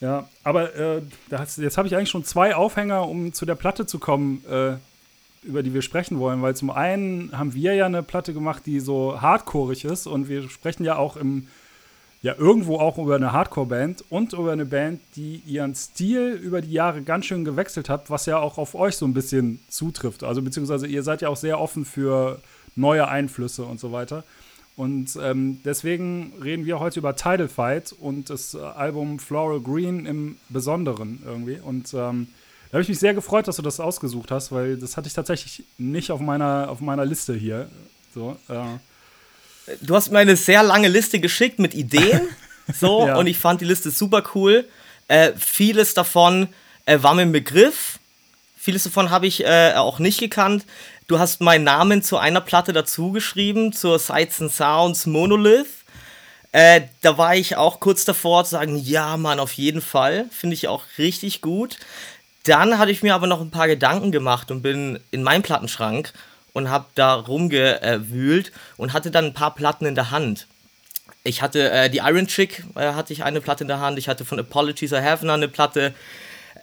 Ja, 0.00 0.28
aber 0.42 0.74
äh, 0.74 1.02
jetzt 1.30 1.78
habe 1.78 1.86
ich 1.86 1.94
eigentlich 1.94 2.10
schon 2.10 2.24
zwei 2.24 2.56
Aufhänger, 2.56 3.08
um 3.08 3.32
zu 3.32 3.46
der 3.46 3.54
Platte 3.54 3.86
zu 3.86 4.00
kommen, 4.00 4.44
äh, 4.50 4.74
über 5.44 5.62
die 5.62 5.72
wir 5.72 5.82
sprechen 5.82 6.18
wollen. 6.18 6.42
Weil 6.42 6.56
zum 6.56 6.70
einen 6.70 7.30
haben 7.38 7.54
wir 7.54 7.74
ja 7.74 7.86
eine 7.86 8.02
Platte 8.02 8.34
gemacht, 8.34 8.66
die 8.66 8.80
so 8.80 9.20
hardcoreig 9.20 9.84
ist 9.84 10.08
und 10.08 10.28
wir 10.28 10.48
sprechen 10.48 10.84
ja 10.84 10.96
auch 10.96 11.16
im, 11.16 11.46
ja 12.22 12.36
irgendwo 12.38 12.78
auch 12.78 12.98
über 12.98 13.16
eine 13.16 13.32
Hardcore-Band 13.32 14.04
und 14.08 14.32
über 14.32 14.52
eine 14.52 14.64
Band, 14.64 15.00
die 15.16 15.42
ihren 15.44 15.74
Stil 15.74 16.32
über 16.40 16.60
die 16.62 16.70
Jahre 16.70 17.02
ganz 17.02 17.26
schön 17.26 17.44
gewechselt 17.44 17.88
hat, 17.88 18.10
was 18.10 18.26
ja 18.26 18.38
auch 18.38 18.58
auf 18.58 18.76
euch 18.76 18.96
so 18.96 19.06
ein 19.06 19.12
bisschen 19.12 19.58
zutrifft. 19.68 20.22
Also 20.22 20.40
beziehungsweise 20.40 20.86
ihr 20.86 21.02
seid 21.02 21.20
ja 21.20 21.28
auch 21.28 21.36
sehr 21.36 21.60
offen 21.60 21.84
für 21.84 22.40
neue 22.76 23.08
Einflüsse 23.08 23.64
und 23.64 23.80
so 23.80 23.90
weiter. 23.90 24.22
Und 24.76 25.18
ähm, 25.20 25.60
deswegen 25.64 26.32
reden 26.42 26.64
wir 26.64 26.78
heute 26.78 27.00
über 27.00 27.14
Tidal 27.16 27.48
Fight 27.48 27.92
und 27.92 28.30
das 28.30 28.54
Album 28.54 29.18
Floral 29.18 29.60
Green 29.60 30.06
im 30.06 30.36
Besonderen 30.48 31.20
irgendwie. 31.26 31.58
Und 31.58 31.92
ähm, 31.92 32.28
da 32.70 32.76
habe 32.76 32.82
ich 32.82 32.88
mich 32.88 33.00
sehr 33.00 33.14
gefreut, 33.14 33.48
dass 33.48 33.56
du 33.56 33.62
das 33.62 33.80
ausgesucht 33.80 34.30
hast, 34.30 34.52
weil 34.52 34.76
das 34.76 34.96
hatte 34.96 35.08
ich 35.08 35.12
tatsächlich 35.12 35.64
nicht 35.76 36.10
auf 36.12 36.20
meiner, 36.20 36.70
auf 36.70 36.80
meiner 36.80 37.04
Liste 37.04 37.34
hier. 37.34 37.68
So, 38.14 38.36
äh. 38.48 38.78
Du 39.80 39.94
hast 39.94 40.10
mir 40.10 40.18
eine 40.18 40.36
sehr 40.36 40.62
lange 40.62 40.88
Liste 40.88 41.20
geschickt 41.20 41.58
mit 41.58 41.74
Ideen. 41.74 42.22
so, 42.80 43.06
ja. 43.06 43.16
und 43.16 43.26
ich 43.26 43.38
fand 43.38 43.60
die 43.60 43.66
Liste 43.66 43.90
super 43.90 44.22
cool. 44.34 44.68
Äh, 45.08 45.32
vieles 45.36 45.94
davon 45.94 46.48
äh, 46.86 46.98
war 47.02 47.14
mir 47.14 47.22
ein 47.22 47.32
Begriff. 47.32 47.98
Vieles 48.56 48.84
davon 48.84 49.10
habe 49.10 49.26
ich 49.26 49.44
äh, 49.44 49.72
auch 49.74 49.98
nicht 49.98 50.20
gekannt. 50.20 50.64
Du 51.08 51.18
hast 51.18 51.40
meinen 51.40 51.64
Namen 51.64 52.02
zu 52.02 52.16
einer 52.16 52.40
Platte 52.40 52.72
dazu 52.72 53.12
geschrieben, 53.12 53.72
zur 53.72 53.98
Sights 53.98 54.40
and 54.40 54.52
Sounds 54.52 55.06
Monolith. 55.06 55.66
Äh, 56.52 56.82
da 57.00 57.18
war 57.18 57.34
ich 57.34 57.56
auch 57.56 57.80
kurz 57.80 58.04
davor 58.04 58.44
zu 58.44 58.52
sagen, 58.52 58.76
ja, 58.76 59.16
Mann, 59.16 59.40
auf 59.40 59.52
jeden 59.54 59.80
Fall. 59.80 60.26
Finde 60.30 60.54
ich 60.54 60.68
auch 60.68 60.84
richtig 60.98 61.40
gut. 61.40 61.78
Dann 62.44 62.78
hatte 62.78 62.90
ich 62.90 63.02
mir 63.02 63.14
aber 63.14 63.26
noch 63.26 63.40
ein 63.40 63.50
paar 63.50 63.68
Gedanken 63.68 64.12
gemacht 64.12 64.50
und 64.50 64.62
bin 64.62 65.00
in 65.10 65.22
meinen 65.22 65.42
Plattenschrank 65.42 66.12
und 66.52 66.70
habe 66.70 66.86
da 66.94 67.14
rumgewühlt 67.14 68.52
und 68.76 68.92
hatte 68.92 69.10
dann 69.10 69.26
ein 69.26 69.34
paar 69.34 69.54
Platten 69.54 69.86
in 69.86 69.94
der 69.94 70.10
Hand. 70.10 70.46
Ich 71.24 71.40
hatte 71.40 71.70
äh, 71.70 71.88
die 71.88 71.98
Iron 71.98 72.26
Chick, 72.26 72.64
äh, 72.74 72.92
hatte 72.92 73.12
ich 73.12 73.22
eine 73.22 73.40
Platte 73.40 73.64
in 73.64 73.68
der 73.68 73.80
Hand. 73.80 73.98
Ich 73.98 74.08
hatte 74.08 74.24
von 74.24 74.40
Apologies 74.40 74.92
I 74.92 74.96
Have 74.96 75.30
eine 75.30 75.48
Platte. 75.48 75.94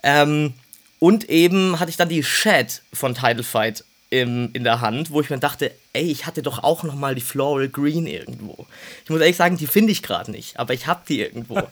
Ähm, 0.02 0.54
und 0.98 1.28
eben 1.30 1.80
hatte 1.80 1.90
ich 1.90 1.96
dann 1.96 2.10
die 2.10 2.22
Shed 2.22 2.82
von 2.92 3.14
Title 3.14 3.42
Fight 3.42 3.84
im, 4.10 4.50
in 4.52 4.64
der 4.64 4.80
Hand, 4.80 5.10
wo 5.10 5.20
ich 5.20 5.30
mir 5.30 5.38
dachte, 5.38 5.72
ey, 5.92 6.10
ich 6.10 6.26
hatte 6.26 6.42
doch 6.42 6.62
auch 6.62 6.82
noch 6.82 6.94
mal 6.94 7.14
die 7.14 7.20
Floral 7.20 7.68
Green 7.68 8.06
irgendwo. 8.06 8.66
Ich 9.04 9.10
muss 9.10 9.20
ehrlich 9.20 9.36
sagen, 9.36 9.56
die 9.56 9.66
finde 9.66 9.92
ich 9.92 10.02
gerade 10.02 10.30
nicht, 10.30 10.58
aber 10.58 10.74
ich 10.74 10.86
habe 10.86 11.00
die 11.08 11.20
irgendwo. 11.22 11.62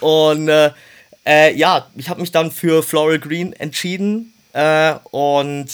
und 0.00 0.48
äh, 0.48 0.70
äh, 1.26 1.54
ja, 1.54 1.90
ich 1.96 2.08
habe 2.08 2.20
mich 2.20 2.32
dann 2.32 2.50
für 2.50 2.82
Floral 2.82 3.18
Green 3.18 3.52
entschieden 3.52 4.32
äh, 4.52 4.94
und 5.10 5.68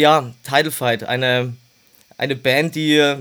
ja, 0.00 0.32
Title 0.42 0.70
Fight, 0.70 1.04
eine, 1.04 1.54
eine 2.16 2.36
Band, 2.36 2.74
die, 2.74 3.16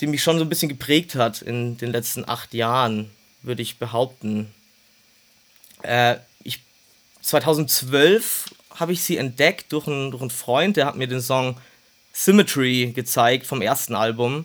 die 0.00 0.06
mich 0.06 0.22
schon 0.22 0.38
so 0.38 0.44
ein 0.44 0.48
bisschen 0.48 0.68
geprägt 0.68 1.14
hat 1.14 1.42
in 1.42 1.76
den 1.76 1.90
letzten 1.90 2.28
acht 2.28 2.54
Jahren, 2.54 3.10
würde 3.42 3.62
ich 3.62 3.78
behaupten. 3.78 4.50
Äh, 5.82 6.16
ich, 6.42 6.60
2012 7.20 8.46
habe 8.76 8.92
ich 8.92 9.02
sie 9.02 9.16
entdeckt 9.16 9.72
durch 9.72 9.86
einen, 9.86 10.10
durch 10.10 10.22
einen 10.22 10.30
Freund, 10.30 10.76
der 10.76 10.86
hat 10.86 10.96
mir 10.96 11.08
den 11.08 11.20
Song 11.20 11.56
Symmetry 12.12 12.92
gezeigt 12.94 13.46
vom 13.46 13.60
ersten 13.62 13.94
Album. 13.94 14.44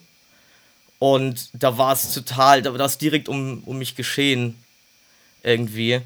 Und 1.00 1.50
da 1.54 1.78
war 1.78 1.94
es 1.94 2.14
total, 2.14 2.62
da 2.62 2.74
war 2.78 2.86
es 2.86 2.98
direkt 2.98 3.30
um, 3.30 3.64
um 3.66 3.78
mich 3.78 3.96
geschehen. 3.96 4.62
Irgendwie. 5.44 6.02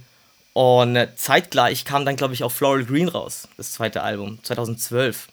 Und 0.54 1.08
zeitgleich 1.16 1.86
kam 1.86 2.06
dann, 2.06 2.18
glaube 2.18 2.34
ich, 2.34 2.44
auch 2.44 2.52
Floral 2.52 2.84
Green 2.84 3.08
raus, 3.08 3.48
das 3.56 3.72
zweite 3.72 4.02
Album, 4.02 4.40
2012. 4.44 5.30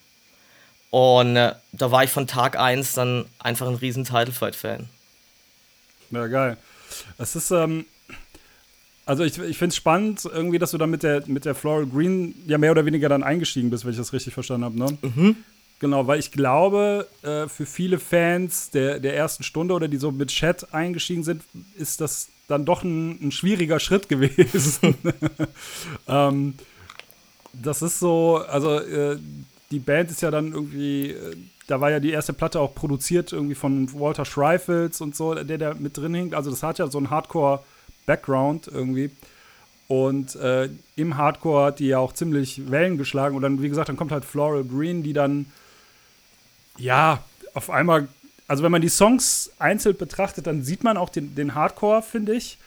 Und 0.97 1.37
äh, 1.37 1.53
da 1.73 1.91
war 1.91 2.05
ich 2.05 2.11
von 2.11 2.27
Tag 2.27 2.59
1 2.59 2.95
dann 2.95 3.27
einfach 3.39 3.69
ein 3.69 3.75
riesen 3.75 4.05
Title 4.05 4.33
Fight-Fan. 4.33 4.89
Ja, 6.11 6.27
geil. 6.27 6.57
Es 7.19 7.37
ist, 7.37 7.51
ähm, 7.51 7.85
also 9.05 9.23
ich, 9.23 9.37
ich 9.37 9.59
finde 9.59 9.73
es 9.73 9.77
spannend, 9.77 10.25
irgendwie, 10.25 10.59
dass 10.59 10.71
du 10.71 10.79
da 10.79 10.87
mit 10.87 11.03
der, 11.03 11.23
mit 11.27 11.45
der 11.45 11.55
Floral 11.55 11.85
Green 11.85 12.35
ja 12.47 12.57
mehr 12.57 12.71
oder 12.71 12.87
weniger 12.87 13.11
dann 13.11 13.23
eingestiegen 13.23 13.69
bist, 13.69 13.85
wenn 13.85 13.91
ich 13.91 13.99
das 13.99 14.15
richtig 14.15 14.33
verstanden 14.33 14.65
habe, 14.65 14.79
ne? 14.79 14.99
Mhm. 15.03 15.37
Genau, 15.81 16.07
weil 16.07 16.19
ich 16.19 16.33
glaube, 16.33 17.07
äh, 17.23 17.47
für 17.47 17.67
viele 17.67 17.99
Fans 17.99 18.71
der, 18.71 18.99
der 18.99 19.15
ersten 19.15 19.43
Stunde 19.43 19.75
oder 19.75 19.89
die 19.89 19.99
so 19.99 20.11
mit 20.11 20.31
Chat 20.31 20.73
eingestiegen 20.73 21.25
sind, 21.25 21.43
ist 21.77 22.01
das 22.01 22.29
dann 22.49 22.65
doch 22.65 22.83
ein, 22.85 23.23
ein 23.23 23.33
schwieriger 23.33 23.81
Schritt 23.81 24.09
gewesen. 24.09 24.95
ähm, 26.09 26.55
das 27.53 27.83
ist 27.83 27.99
so, 27.99 28.39
also 28.49 28.81
äh, 28.81 29.19
die 29.71 29.79
Band 29.79 30.11
ist 30.11 30.23
ja 30.23 30.31
dann 30.31 30.53
irgendwie, 30.53 31.11
äh, 31.11 31.37
da 31.67 31.81
war 31.81 31.91
ja 31.91 32.01
die 32.01 32.11
erste 32.11 32.33
Platte 32.33 32.61
auch 32.61 32.75
produziert 32.75 33.33
irgendwie 33.33 33.55
von 33.55 33.93
Walter 33.99 34.25
Schreifels 34.25 35.01
und 35.01 35.17
so, 35.17 35.35
der 35.35 35.59
da 35.59 35.75
mit 35.75 35.97
drin 35.97 36.15
hing. 36.15 36.35
Also 36.35 36.51
das 36.51 36.63
hat 36.63 36.79
ja 36.79 36.87
so 36.87 36.99
ein 36.99 37.11
Hardcore-Background 37.11 38.69
irgendwie. 38.69 39.11
Und 39.89 40.35
äh, 40.37 40.69
im 40.97 41.17
Hardcore 41.17 41.67
hat 41.67 41.79
die 41.79 41.89
ja 41.89 41.99
auch 41.99 42.13
ziemlich 42.13 42.71
Wellen 42.71 42.99
geschlagen. 42.99 43.37
Und 43.37 43.43
dann, 43.43 43.63
wie 43.63 43.69
gesagt, 43.69 43.89
dann 43.89 43.97
kommt 43.97 44.13
halt 44.13 44.25
Floral 44.25 44.65
Green, 44.65 45.03
die 45.03 45.13
dann, 45.13 45.47
ja, 46.77 47.23
auf 47.55 47.71
einmal, 47.71 48.09
also 48.49 48.63
wenn 48.63 48.73
man 48.73 48.83
die 48.83 48.89
Songs 48.89 49.51
einzeln 49.59 49.97
betrachtet, 49.97 50.47
dann 50.47 50.63
sieht 50.63 50.85
man 50.85 50.97
auch 50.97 51.09
den, 51.09 51.35
den 51.35 51.55
Hardcore, 51.55 52.03
finde 52.03 52.35
ich. 52.35 52.59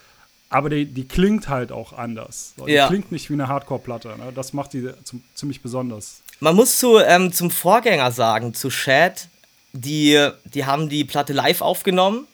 Aber 0.49 0.69
die, 0.69 0.85
die 0.85 1.07
klingt 1.07 1.47
halt 1.47 1.71
auch 1.71 1.93
anders. 1.93 2.55
Die 2.65 2.71
ja. 2.71 2.87
klingt 2.87 3.11
nicht 3.11 3.29
wie 3.29 3.35
eine 3.35 3.47
Hardcore-Platte. 3.47 4.15
Ne? 4.17 4.31
Das 4.33 4.53
macht 4.53 4.73
die 4.73 4.89
ziemlich 5.35 5.61
besonders. 5.61 6.23
Man 6.39 6.55
muss 6.55 6.79
zu, 6.79 6.99
ähm, 6.99 7.33
zum 7.33 7.51
Vorgänger 7.51 8.11
sagen, 8.11 8.53
zu 8.53 8.69
Shad, 8.69 9.27
die, 9.73 10.29
die 10.45 10.65
haben 10.65 10.89
die 10.89 11.03
Platte 11.03 11.33
live 11.33 11.61
aufgenommen. 11.61 12.27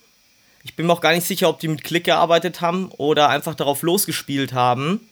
Ich 0.64 0.74
bin 0.74 0.86
mir 0.86 0.92
auch 0.92 1.00
gar 1.00 1.12
nicht 1.12 1.26
sicher, 1.26 1.48
ob 1.48 1.60
die 1.60 1.68
mit 1.68 1.84
Klick 1.84 2.04
gearbeitet 2.04 2.60
haben 2.60 2.90
oder 2.96 3.28
einfach 3.28 3.54
darauf 3.54 3.82
losgespielt 3.82 4.52
haben. 4.52 5.08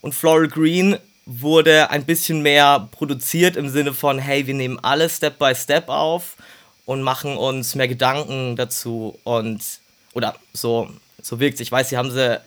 Und 0.00 0.14
Floral 0.14 0.48
Green 0.48 0.98
wurde 1.26 1.90
ein 1.90 2.04
bisschen 2.04 2.42
mehr 2.42 2.88
produziert 2.90 3.56
im 3.56 3.68
Sinne 3.68 3.94
von, 3.94 4.18
hey, 4.18 4.46
wir 4.46 4.54
nehmen 4.54 4.78
alles 4.82 5.16
Step 5.16 5.38
by 5.38 5.54
Step 5.54 5.88
auf 5.88 6.36
und 6.84 7.02
machen 7.02 7.36
uns 7.36 7.74
mehr 7.74 7.88
Gedanken 7.88 8.56
dazu 8.56 9.18
und 9.24 9.62
oder 10.12 10.36
so 10.52 10.90
so 11.24 11.40
wirkt 11.40 11.60
Ich 11.60 11.72
weiß, 11.72 11.88
sie 11.88 11.96
haben 11.96 12.10
sie 12.10 12.40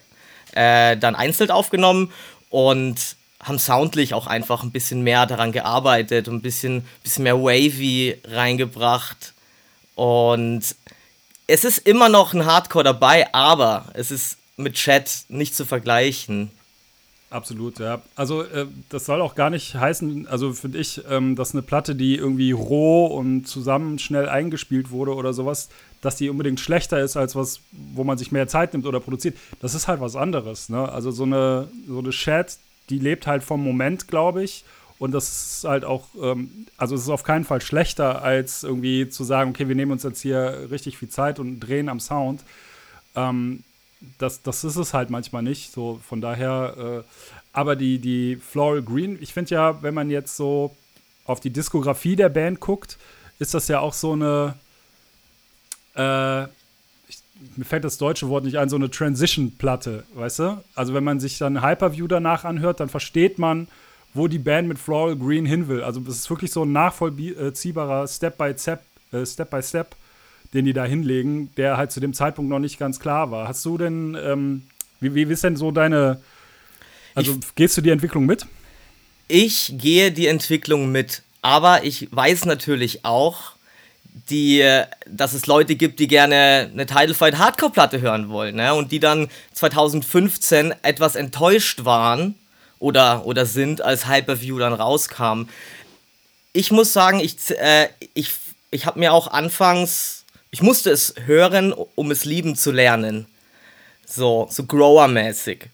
äh, 0.52 0.96
dann 0.96 1.14
einzeln 1.14 1.50
aufgenommen 1.50 2.12
und 2.50 3.16
haben 3.42 3.58
soundlich 3.58 4.14
auch 4.14 4.26
einfach 4.26 4.62
ein 4.62 4.72
bisschen 4.72 5.02
mehr 5.02 5.26
daran 5.26 5.52
gearbeitet 5.52 6.28
und 6.28 6.36
ein 6.36 6.42
bisschen, 6.42 6.84
bisschen 7.02 7.24
mehr 7.24 7.38
Wavy 7.38 8.20
reingebracht. 8.24 9.32
Und 9.94 10.74
es 11.46 11.64
ist 11.64 11.86
immer 11.86 12.08
noch 12.08 12.34
ein 12.34 12.46
Hardcore 12.46 12.84
dabei, 12.84 13.32
aber 13.32 13.86
es 13.94 14.10
ist 14.10 14.38
mit 14.56 14.74
Chat 14.74 15.24
nicht 15.28 15.54
zu 15.54 15.64
vergleichen. 15.64 16.50
Absolut, 17.30 17.78
ja. 17.78 18.00
Also 18.16 18.42
äh, 18.42 18.66
das 18.88 19.04
soll 19.04 19.20
auch 19.20 19.34
gar 19.34 19.50
nicht 19.50 19.74
heißen, 19.74 20.26
also 20.28 20.54
finde 20.54 20.78
ich, 20.78 21.02
ähm, 21.10 21.36
dass 21.36 21.52
eine 21.52 21.60
Platte, 21.60 21.94
die 21.94 22.16
irgendwie 22.16 22.52
roh 22.52 23.06
und 23.06 23.46
zusammen 23.46 23.98
schnell 23.98 24.28
eingespielt 24.28 24.90
wurde 24.90 25.14
oder 25.14 25.34
sowas, 25.34 25.68
dass 26.00 26.16
die 26.16 26.30
unbedingt 26.30 26.58
schlechter 26.58 27.00
ist 27.00 27.18
als 27.18 27.36
was, 27.36 27.60
wo 27.72 28.02
man 28.02 28.16
sich 28.16 28.32
mehr 28.32 28.48
Zeit 28.48 28.72
nimmt 28.72 28.86
oder 28.86 29.00
produziert. 29.00 29.36
Das 29.60 29.74
ist 29.74 29.88
halt 29.88 30.00
was 30.00 30.16
anderes. 30.16 30.70
Ne? 30.70 30.88
Also 30.90 31.10
so 31.10 31.24
eine, 31.24 31.68
so 31.86 31.98
eine 31.98 32.10
Chat, 32.10 32.58
die 32.90 32.98
lebt 32.98 33.26
halt 33.26 33.42
vom 33.42 33.62
Moment, 33.62 34.08
glaube 34.08 34.42
ich. 34.42 34.64
Und 34.98 35.12
das 35.12 35.28
ist 35.28 35.64
halt 35.64 35.84
auch, 35.84 36.08
ähm, 36.20 36.66
also 36.76 36.94
es 36.94 37.02
ist 37.02 37.08
auf 37.08 37.22
keinen 37.22 37.44
Fall 37.44 37.60
schlechter, 37.60 38.22
als 38.22 38.64
irgendwie 38.64 39.08
zu 39.08 39.22
sagen, 39.22 39.50
okay, 39.50 39.68
wir 39.68 39.76
nehmen 39.76 39.92
uns 39.92 40.02
jetzt 40.02 40.20
hier 40.20 40.68
richtig 40.70 40.98
viel 40.98 41.08
Zeit 41.08 41.38
und 41.38 41.60
drehen 41.60 41.88
am 41.88 42.00
Sound. 42.00 42.42
Ähm, 43.14 43.62
das, 44.18 44.42
das 44.42 44.64
ist 44.64 44.76
es 44.76 44.94
halt 44.94 45.10
manchmal 45.10 45.42
nicht. 45.42 45.72
So, 45.72 46.00
von 46.06 46.20
daher, 46.20 47.04
äh, 47.04 47.08
aber 47.52 47.76
die, 47.76 47.98
die 47.98 48.36
Floral 48.36 48.82
Green, 48.82 49.18
ich 49.20 49.32
finde 49.32 49.54
ja, 49.54 49.82
wenn 49.82 49.94
man 49.94 50.10
jetzt 50.10 50.36
so 50.36 50.74
auf 51.24 51.40
die 51.40 51.50
Diskografie 51.50 52.16
der 52.16 52.28
Band 52.28 52.60
guckt, 52.60 52.98
ist 53.38 53.54
das 53.54 53.68
ja 53.68 53.80
auch 53.80 53.92
so 53.92 54.12
eine, 54.12 54.54
äh, 55.94 56.48
mir 57.56 57.64
fällt 57.64 57.84
das 57.84 57.98
deutsche 57.98 58.28
Wort 58.28 58.44
nicht 58.44 58.58
ein, 58.58 58.68
so 58.68 58.76
eine 58.76 58.90
Transition-Platte, 58.90 60.04
weißt 60.14 60.38
du? 60.40 60.64
Also 60.74 60.94
wenn 60.94 61.04
man 61.04 61.20
sich 61.20 61.38
dann 61.38 61.62
Hyperview 61.62 62.06
danach 62.06 62.44
anhört, 62.44 62.80
dann 62.80 62.88
versteht 62.88 63.38
man, 63.38 63.68
wo 64.14 64.28
die 64.28 64.38
Band 64.38 64.68
mit 64.68 64.78
Floral 64.78 65.16
Green 65.16 65.46
hin 65.46 65.68
will. 65.68 65.82
Also 65.82 66.00
es 66.08 66.16
ist 66.16 66.30
wirklich 66.30 66.52
so 66.52 66.64
ein 66.64 66.72
nachvollziehbarer 66.72 68.06
Step-by-Step, 68.08 68.82
äh, 69.12 69.26
Step-by-Step, 69.26 69.94
den 70.54 70.64
die 70.64 70.72
da 70.72 70.84
hinlegen, 70.84 71.50
der 71.56 71.76
halt 71.76 71.92
zu 71.92 72.00
dem 72.00 72.14
Zeitpunkt 72.14 72.50
noch 72.50 72.58
nicht 72.58 72.78
ganz 72.78 73.00
klar 73.00 73.30
war. 73.30 73.48
Hast 73.48 73.64
du 73.64 73.78
denn, 73.78 74.16
ähm, 74.20 74.62
wie, 75.00 75.14
wie 75.14 75.32
ist 75.32 75.44
denn 75.44 75.56
so 75.56 75.70
deine, 75.70 76.20
also 77.14 77.32
ich, 77.32 77.54
gehst 77.54 77.76
du 77.76 77.82
die 77.82 77.90
Entwicklung 77.90 78.26
mit? 78.26 78.46
Ich 79.28 79.74
gehe 79.76 80.10
die 80.10 80.26
Entwicklung 80.26 80.90
mit, 80.90 81.22
aber 81.42 81.84
ich 81.84 82.08
weiß 82.10 82.46
natürlich 82.46 83.04
auch, 83.04 83.57
die, 84.30 84.82
dass 85.06 85.32
es 85.32 85.46
Leute 85.46 85.74
gibt, 85.74 86.00
die 86.00 86.08
gerne 86.08 86.70
eine 86.72 86.86
Title 86.86 87.14
Fight 87.14 87.38
Hardcore 87.38 87.72
Platte 87.72 88.00
hören 88.00 88.28
wollen, 88.28 88.56
ne? 88.56 88.74
Und 88.74 88.92
die 88.92 89.00
dann 89.00 89.28
2015 89.54 90.74
etwas 90.82 91.16
enttäuscht 91.16 91.84
waren 91.84 92.34
oder, 92.78 93.26
oder 93.26 93.46
sind, 93.46 93.80
als 93.80 94.08
Hyperview 94.08 94.58
dann 94.58 94.72
rauskam. 94.72 95.48
Ich 96.52 96.70
muss 96.70 96.92
sagen, 96.92 97.20
ich, 97.20 97.36
äh, 97.58 97.88
ich, 98.14 98.32
ich 98.70 98.86
habe 98.86 98.98
mir 98.98 99.12
auch 99.12 99.28
anfangs, 99.28 100.24
ich 100.50 100.62
musste 100.62 100.90
es 100.90 101.14
hören, 101.26 101.72
um 101.72 102.10
es 102.10 102.24
lieben 102.24 102.56
zu 102.56 102.72
lernen. 102.72 103.26
So, 104.06 104.48
so 104.50 104.64
Grower-mäßig. 104.64 105.66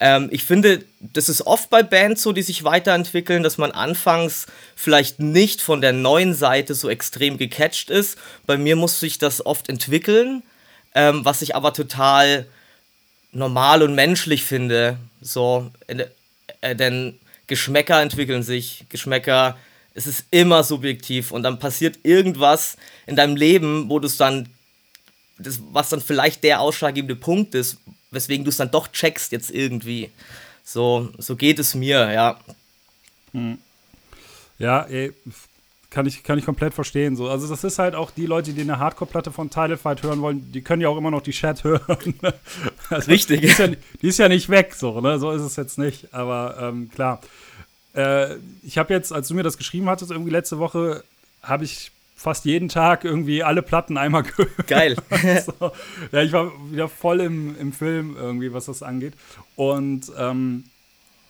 Ähm, 0.00 0.28
ich 0.30 0.44
finde, 0.44 0.84
das 1.00 1.28
ist 1.28 1.42
oft 1.46 1.70
bei 1.70 1.82
Bands 1.82 2.22
so, 2.22 2.32
die 2.32 2.42
sich 2.42 2.64
weiterentwickeln, 2.64 3.42
dass 3.42 3.58
man 3.58 3.72
anfangs 3.72 4.46
vielleicht 4.76 5.18
nicht 5.20 5.60
von 5.60 5.80
der 5.80 5.92
neuen 5.92 6.34
Seite 6.34 6.74
so 6.74 6.88
extrem 6.88 7.36
gecatcht 7.38 7.90
ist. 7.90 8.18
Bei 8.46 8.56
mir 8.56 8.76
musste 8.76 9.06
ich 9.06 9.18
das 9.18 9.44
oft 9.44 9.68
entwickeln, 9.68 10.42
ähm, 10.94 11.24
was 11.24 11.42
ich 11.42 11.56
aber 11.56 11.72
total 11.72 12.46
normal 13.32 13.82
und 13.82 13.94
menschlich 13.94 14.44
finde. 14.44 14.98
So, 15.20 15.70
äh, 15.88 16.76
denn 16.76 17.18
Geschmäcker 17.48 18.00
entwickeln 18.00 18.42
sich, 18.42 18.84
Geschmäcker, 18.88 19.56
es 19.94 20.06
ist 20.06 20.26
immer 20.30 20.62
subjektiv 20.62 21.32
und 21.32 21.42
dann 21.42 21.58
passiert 21.58 21.98
irgendwas 22.04 22.76
in 23.06 23.16
deinem 23.16 23.34
Leben, 23.36 23.88
wo 23.88 23.98
du 23.98 24.06
es 24.06 24.16
dann, 24.16 24.48
das, 25.38 25.60
was 25.72 25.88
dann 25.88 26.00
vielleicht 26.00 26.44
der 26.44 26.60
ausschlaggebende 26.60 27.16
Punkt 27.16 27.54
ist, 27.56 27.78
weswegen 28.10 28.44
du 28.44 28.50
es 28.50 28.56
dann 28.56 28.70
doch 28.70 28.88
checkst 28.88 29.32
jetzt 29.32 29.50
irgendwie. 29.50 30.10
So, 30.64 31.10
so 31.18 31.36
geht 31.36 31.58
es 31.58 31.74
mir, 31.74 32.12
ja. 32.12 32.38
Hm. 33.32 33.58
Ja, 34.58 34.82
ey, 34.82 35.12
kann 35.90 36.06
ich, 36.06 36.22
kann 36.22 36.38
ich 36.38 36.44
komplett 36.44 36.74
verstehen. 36.74 37.16
So. 37.16 37.28
Also 37.28 37.48
das 37.48 37.64
ist 37.64 37.78
halt 37.78 37.94
auch 37.94 38.10
die 38.10 38.26
Leute, 38.26 38.52
die 38.52 38.60
eine 38.60 38.78
Hardcore-Platte 38.78 39.32
von 39.32 39.48
Title 39.50 39.78
Fight 39.78 40.02
hören 40.02 40.20
wollen, 40.20 40.52
die 40.52 40.60
können 40.62 40.82
ja 40.82 40.88
auch 40.88 40.98
immer 40.98 41.10
noch 41.10 41.22
die 41.22 41.30
Chat 41.30 41.64
hören. 41.64 42.14
also, 42.90 43.10
Richtig. 43.10 43.40
Die 43.40 43.46
ist, 43.46 43.58
ja, 43.58 43.68
die 43.68 44.08
ist, 44.08 44.18
ja, 44.18 44.28
nicht 44.28 44.48
weg, 44.50 44.74
so, 44.74 45.00
ne? 45.00 45.18
So 45.18 45.30
ist 45.30 45.42
es 45.42 45.56
jetzt 45.56 45.78
nicht. 45.78 46.12
Aber 46.12 46.56
ähm, 46.60 46.90
klar. 46.94 47.20
Äh, 47.94 48.36
ich 48.62 48.76
habe 48.76 48.92
jetzt, 48.92 49.12
als 49.12 49.28
du 49.28 49.34
mir 49.34 49.42
das 49.42 49.56
geschrieben 49.56 49.88
hattest, 49.88 50.10
irgendwie 50.10 50.30
letzte 50.30 50.58
Woche, 50.58 51.04
habe 51.42 51.64
ich 51.64 51.90
fast 52.18 52.44
jeden 52.44 52.68
Tag 52.68 53.04
irgendwie 53.04 53.44
alle 53.44 53.62
Platten 53.62 53.96
einmal 53.96 54.24
gehört. 54.24 54.66
Geil. 54.66 54.96
so. 55.46 55.70
Ja, 56.10 56.22
ich 56.22 56.32
war 56.32 56.50
wieder 56.70 56.88
voll 56.88 57.20
im, 57.20 57.56
im 57.58 57.72
Film 57.72 58.16
irgendwie, 58.18 58.52
was 58.52 58.66
das 58.66 58.82
angeht. 58.82 59.14
Und 59.54 60.10
ähm, 60.18 60.64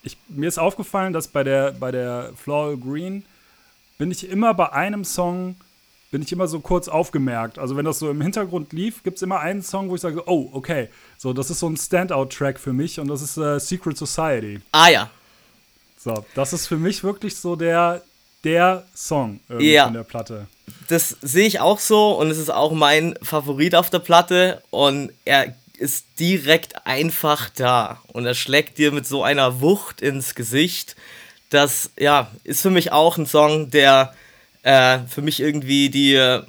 ich, 0.02 0.16
mir 0.28 0.48
ist 0.48 0.58
aufgefallen, 0.58 1.12
dass 1.12 1.28
bei 1.28 1.44
der, 1.44 1.72
bei 1.72 1.92
der 1.92 2.32
Floral 2.36 2.78
Green 2.78 3.24
bin 3.98 4.10
ich 4.10 4.30
immer 4.30 4.54
bei 4.54 4.72
einem 4.72 5.04
Song, 5.04 5.56
bin 6.10 6.22
ich 6.22 6.32
immer 6.32 6.48
so 6.48 6.60
kurz 6.60 6.88
aufgemerkt. 6.88 7.58
Also 7.58 7.76
wenn 7.76 7.84
das 7.84 7.98
so 7.98 8.10
im 8.10 8.22
Hintergrund 8.22 8.72
lief, 8.72 9.02
gibt 9.02 9.16
es 9.16 9.22
immer 9.22 9.40
einen 9.40 9.60
Song, 9.60 9.90
wo 9.90 9.94
ich 9.94 10.00
sage, 10.00 10.22
oh, 10.26 10.48
okay, 10.52 10.88
so, 11.18 11.34
das 11.34 11.50
ist 11.50 11.58
so 11.58 11.68
ein 11.68 11.76
Standout-Track 11.76 12.58
für 12.58 12.72
mich 12.72 12.98
und 12.98 13.08
das 13.08 13.20
ist 13.20 13.36
äh, 13.36 13.60
Secret 13.60 13.98
Society. 13.98 14.60
Ah 14.72 14.88
ja. 14.88 15.10
So, 15.98 16.24
das 16.34 16.54
ist 16.54 16.66
für 16.66 16.78
mich 16.78 17.04
wirklich 17.04 17.36
so 17.36 17.56
der, 17.56 18.02
der 18.44 18.84
Song 18.94 19.40
ja. 19.58 19.84
von 19.84 19.94
der 19.94 20.04
Platte. 20.04 20.46
Das 20.88 21.16
sehe 21.22 21.46
ich 21.46 21.60
auch 21.60 21.80
so 21.80 22.12
und 22.18 22.30
es 22.30 22.38
ist 22.38 22.50
auch 22.50 22.72
mein 22.72 23.14
Favorit 23.22 23.74
auf 23.74 23.90
der 23.90 23.98
Platte 23.98 24.62
und 24.70 25.12
er 25.24 25.54
ist 25.78 26.06
direkt 26.18 26.86
einfach 26.86 27.50
da 27.50 28.00
und 28.08 28.26
er 28.26 28.34
schlägt 28.34 28.78
dir 28.78 28.92
mit 28.92 29.06
so 29.06 29.22
einer 29.22 29.60
Wucht 29.60 30.00
ins 30.00 30.34
Gesicht. 30.34 30.96
Das 31.50 31.90
ja 31.98 32.30
ist 32.44 32.62
für 32.62 32.70
mich 32.70 32.92
auch 32.92 33.16
ein 33.16 33.26
Song, 33.26 33.70
der 33.70 34.14
äh, 34.62 34.98
für 35.08 35.22
mich 35.22 35.40
irgendwie 35.40 35.88
die 35.88 36.40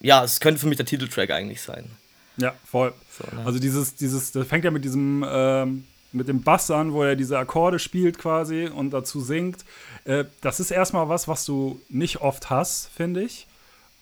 ja 0.00 0.24
es 0.24 0.40
könnte 0.40 0.60
für 0.60 0.66
mich 0.66 0.76
der 0.76 0.86
Titeltrack 0.86 1.30
eigentlich 1.30 1.62
sein. 1.62 1.90
Ja, 2.36 2.54
voll. 2.64 2.92
So, 3.18 3.24
ne? 3.34 3.44
Also 3.44 3.58
dieses 3.58 3.96
dieses 3.96 4.32
das 4.32 4.46
fängt 4.46 4.64
ja 4.64 4.70
mit 4.70 4.84
diesem 4.84 5.24
ähm, 5.28 5.84
mit 6.12 6.28
dem 6.28 6.42
Bass 6.42 6.70
an, 6.70 6.92
wo 6.92 7.02
er 7.02 7.16
diese 7.16 7.38
Akkorde 7.38 7.78
spielt 7.78 8.18
quasi 8.18 8.66
und 8.66 8.90
dazu 8.90 9.20
singt. 9.20 9.64
Äh, 10.04 10.24
das 10.40 10.60
ist 10.60 10.70
erstmal 10.70 11.08
was, 11.08 11.28
was 11.28 11.44
du 11.44 11.80
nicht 11.88 12.20
oft 12.20 12.50
hast, 12.50 12.90
finde 12.94 13.22
ich. 13.22 13.46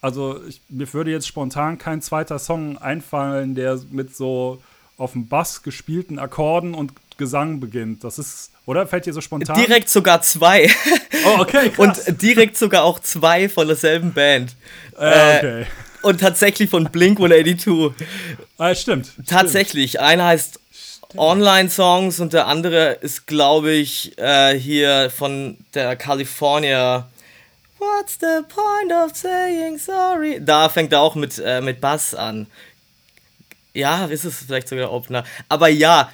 Also 0.01 0.41
ich, 0.47 0.61
mir 0.69 0.93
würde 0.93 1.11
jetzt 1.11 1.27
spontan 1.27 1.79
kein 1.79 2.01
zweiter 2.03 2.39
Song 2.39 2.79
einfallen, 2.79 3.55
der 3.55 3.81
mit 3.91 4.15
so 4.15 4.63
auf 4.99 5.13
dem 5.13 5.29
Bass 5.29 5.63
gespielten 5.63 6.19
Akkorden 6.19 6.75
und 6.75 6.93
Gesang 7.19 7.61
beginnt. 7.61 8.05
Das 8.05 8.19
ist, 8.19 8.51
oder? 8.67 8.87
Fällt 8.87 9.07
dir 9.07 9.13
so 9.13 9.21
spontan? 9.21 9.57
Direkt 9.57 9.89
sogar 9.89 10.21
zwei. 10.21 10.71
Oh, 11.25 11.41
okay. 11.41 11.71
Krass. 11.75 12.09
Und 12.09 12.23
direkt 12.23 12.59
sogar 12.59 12.85
auch 12.85 12.99
zwei 13.01 13.49
von 13.49 13.67
derselben 13.67 14.13
Band. 14.13 14.55
Äh, 14.99 15.37
okay. 15.39 15.61
Äh, 15.63 15.67
und 16.03 16.21
tatsächlich 16.21 16.71
von 16.71 16.85
Blink 16.85 17.19
182. 17.19 18.07
Ah, 18.59 18.75
stimmt. 18.75 19.13
Tatsächlich. 19.27 19.93
Stimmt. 19.93 20.05
Einer 20.05 20.27
heißt 20.27 20.61
Online-Songs 21.19 22.21
und 22.21 22.33
der 22.33 22.47
andere 22.47 22.93
ist, 23.01 23.27
glaube 23.27 23.73
ich, 23.73 24.17
äh, 24.19 24.59
hier 24.59 25.11
von 25.11 25.57
der 25.75 25.97
California. 25.97 27.09
What's 27.79 28.19
the 28.21 28.43
point 28.49 28.93
of 28.93 29.15
saying 29.15 29.79
sorry? 29.79 30.41
Da 30.41 30.69
fängt 30.69 30.93
er 30.93 31.01
auch 31.01 31.15
mit, 31.15 31.39
äh, 31.39 31.61
mit 31.61 31.81
Bass 31.81 32.15
an. 32.15 32.47
Ja, 33.75 34.07
ist 34.07 34.25
es 34.25 34.45
vielleicht 34.47 34.69
sogar 34.69 34.91
Opener. 34.93 35.25
Aber 35.49 35.69
ja, 35.69 36.11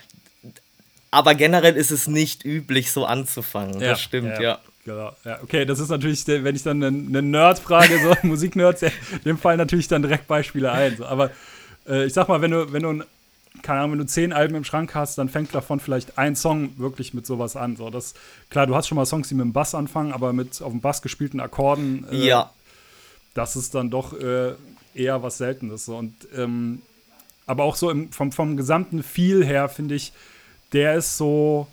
aber 1.13 1.35
generell 1.35 1.77
ist 1.77 1.91
es 1.93 2.09
nicht 2.09 2.45
üblich, 2.45 2.91
so 2.91 3.05
anzufangen. 3.05 3.81
Ja, 3.81 3.91
das 3.91 4.01
stimmt, 4.01 4.39
ja. 4.39 4.43
ja. 4.43 4.59
Genau. 4.85 5.13
Ja, 5.25 5.41
okay, 5.43 5.65
das 5.65 5.79
ist 5.79 5.91
natürlich, 5.91 6.27
wenn 6.27 6.57
ich 6.57 6.65
dann 6.65 6.83
einen, 6.83 7.07
einen 7.07 7.31
Nerd 7.31 7.61
frage, 7.61 8.01
so 8.01 8.17
Musiknerds, 8.27 8.85
dem 9.25 9.39
fallen 9.39 9.59
natürlich 9.59 9.87
dann 9.87 10.03
direkt 10.03 10.27
Beispiele 10.27 10.73
ein. 10.73 10.97
So. 10.97 11.07
Aber 11.07 11.31
äh, 11.89 12.07
ich 12.07 12.13
sag 12.13 12.29
mal, 12.29 12.41
wenn 12.41 12.51
du, 12.51 12.73
wenn 12.73 12.83
du 12.83 13.05
keine 13.61 13.81
Ahnung, 13.81 13.93
wenn 13.93 13.99
du 13.99 14.07
zehn 14.07 14.33
Alben 14.33 14.55
im 14.55 14.65
Schrank 14.65 14.95
hast, 14.95 15.19
dann 15.19 15.29
fängt 15.29 15.55
davon 15.55 15.79
vielleicht 15.79 16.19
ein 16.19 16.35
Song 16.35 16.79
wirklich 16.79 17.13
mit 17.13 17.27
sowas 17.27 17.55
an. 17.55 17.77
So, 17.77 17.91
das, 17.91 18.15
klar, 18.49 18.67
du 18.67 18.75
hast 18.75 18.89
schon 18.89 18.97
mal 18.97 19.05
Songs, 19.05 19.29
die 19.29 19.35
mit 19.35 19.45
dem 19.45 19.53
Bass 19.53 19.75
anfangen, 19.75 20.13
aber 20.13 20.33
mit 20.33 20.63
auf 20.63 20.73
dem 20.73 20.81
Bass 20.81 21.03
gespielten 21.03 21.39
Akkorden, 21.39 22.07
äh, 22.11 22.27
ja. 22.27 22.51
das 23.35 23.57
ist 23.57 23.75
dann 23.75 23.91
doch 23.91 24.19
äh, 24.19 24.55
eher 24.95 25.23
was 25.23 25.39
Seltenes. 25.39 25.85
So. 25.85 25.97
Und, 25.97 26.15
ähm, 26.35 26.81
aber 27.47 27.65
auch 27.65 27.77
so 27.77 27.91
im, 27.91 28.11
vom, 28.11 28.33
vom 28.33 28.57
gesamten 28.57 29.03
Feel 29.03 29.45
her, 29.45 29.69
finde 29.69 29.97
ich, 29.97 30.13
der 30.73 30.95
ist 30.95 31.19
so, 31.19 31.67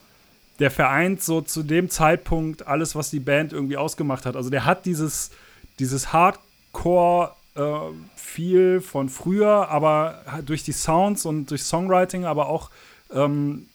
der 0.59 0.71
vereint 0.71 1.23
so 1.23 1.39
zu 1.41 1.63
dem 1.63 1.89
Zeitpunkt 1.89 2.67
alles, 2.67 2.95
was 2.95 3.09
die 3.09 3.21
Band 3.21 3.53
irgendwie 3.53 3.77
ausgemacht 3.77 4.25
hat. 4.25 4.35
Also 4.35 4.49
der 4.49 4.65
hat 4.65 4.85
dieses, 4.85 5.31
dieses 5.79 6.11
Hardcore 6.11 7.31
äh, 7.59 7.93
viel 8.15 8.81
von 8.81 9.09
früher, 9.09 9.69
aber 9.69 10.23
durch 10.45 10.63
die 10.63 10.71
Sounds 10.71 11.25
und 11.25 11.51
durch 11.51 11.63
Songwriting, 11.63 12.25
aber 12.25 12.47
auch 12.47 12.69
ähm, 13.13 13.67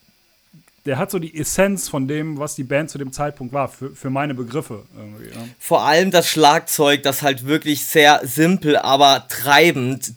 der 0.86 0.98
hat 0.98 1.10
so 1.10 1.18
die 1.18 1.34
Essenz 1.38 1.88
von 1.88 2.06
dem, 2.08 2.38
was 2.38 2.56
die 2.56 2.64
Band 2.64 2.90
zu 2.90 2.98
dem 2.98 3.10
Zeitpunkt 3.10 3.54
war, 3.54 3.68
für, 3.68 3.94
für 3.96 4.10
meine 4.10 4.34
Begriffe. 4.34 4.84
Ja. 5.34 5.40
Vor 5.58 5.82
allem 5.82 6.10
das 6.10 6.28
Schlagzeug, 6.28 7.02
das 7.02 7.22
halt 7.22 7.46
wirklich 7.46 7.86
sehr 7.86 8.20
simpel, 8.24 8.76
aber 8.76 9.26
treibend 9.28 10.12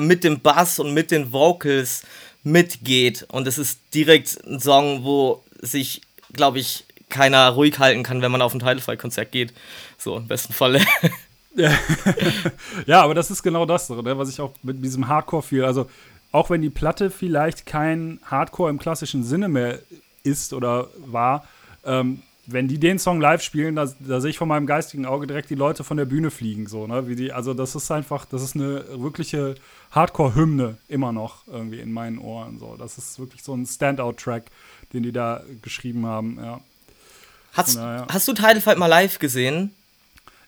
mit 0.00 0.24
dem 0.24 0.40
Bass 0.40 0.78
und 0.80 0.92
mit 0.92 1.12
den 1.12 1.32
Vocals 1.32 2.02
mitgeht. 2.42 3.26
Und 3.30 3.46
es 3.46 3.58
ist 3.58 3.78
direkt 3.94 4.44
ein 4.44 4.58
Song, 4.58 5.04
wo 5.04 5.44
sich, 5.60 6.02
glaube 6.32 6.58
ich, 6.58 6.84
keiner 7.08 7.50
ruhig 7.50 7.78
halten 7.78 8.02
kann, 8.02 8.22
wenn 8.22 8.32
man 8.32 8.42
auf 8.42 8.54
ein 8.54 8.60
Title-Fight-Konzert 8.60 9.30
geht. 9.30 9.52
So, 9.98 10.16
im 10.16 10.26
besten 10.26 10.52
Falle. 10.52 10.80
Ja. 12.86 13.02
aber 13.02 13.14
das 13.14 13.30
ist 13.30 13.42
genau 13.42 13.66
das, 13.66 13.88
ne, 13.90 14.18
was 14.18 14.28
ich 14.28 14.40
auch 14.40 14.52
mit 14.62 14.82
diesem 14.82 15.08
Hardcore 15.08 15.42
fühle. 15.42 15.66
Also, 15.66 15.88
auch 16.30 16.48
wenn 16.48 16.62
die 16.62 16.70
Platte 16.70 17.10
vielleicht 17.10 17.66
kein 17.66 18.18
Hardcore 18.24 18.70
im 18.70 18.78
klassischen 18.78 19.22
Sinne 19.22 19.48
mehr 19.48 19.78
ist 20.22 20.54
oder 20.54 20.88
war, 21.04 21.46
ähm, 21.84 22.22
wenn 22.46 22.68
die 22.68 22.78
den 22.78 22.98
Song 22.98 23.20
live 23.20 23.42
spielen, 23.42 23.76
da, 23.76 23.86
da 24.00 24.20
sehe 24.20 24.30
ich 24.30 24.38
von 24.38 24.48
meinem 24.48 24.66
geistigen 24.66 25.06
Auge 25.06 25.26
direkt 25.26 25.50
die 25.50 25.54
Leute 25.54 25.84
von 25.84 25.96
der 25.96 26.06
Bühne 26.06 26.30
fliegen, 26.30 26.66
so, 26.66 26.86
ne? 26.86 27.06
Wie 27.06 27.14
die, 27.14 27.32
also 27.32 27.54
das 27.54 27.74
ist 27.74 27.90
einfach, 27.90 28.24
das 28.24 28.42
ist 28.42 28.56
eine 28.56 28.84
wirkliche 29.00 29.54
Hardcore-Hymne 29.92 30.78
immer 30.88 31.12
noch 31.12 31.46
irgendwie 31.46 31.80
in 31.80 31.92
meinen 31.92 32.18
Ohren. 32.18 32.58
So. 32.58 32.76
Das 32.76 32.98
ist 32.98 33.18
wirklich 33.18 33.42
so 33.42 33.54
ein 33.54 33.66
Standout-Track, 33.66 34.44
den 34.92 35.02
die 35.02 35.12
da 35.12 35.42
geschrieben 35.60 36.06
haben, 36.06 36.38
ja. 36.42 36.60
Hast, 37.52 37.76
ja. 37.76 38.06
hast 38.10 38.26
du 38.26 38.32
Title 38.32 38.62
Fight 38.62 38.78
mal 38.78 38.86
live 38.86 39.18
gesehen? 39.18 39.74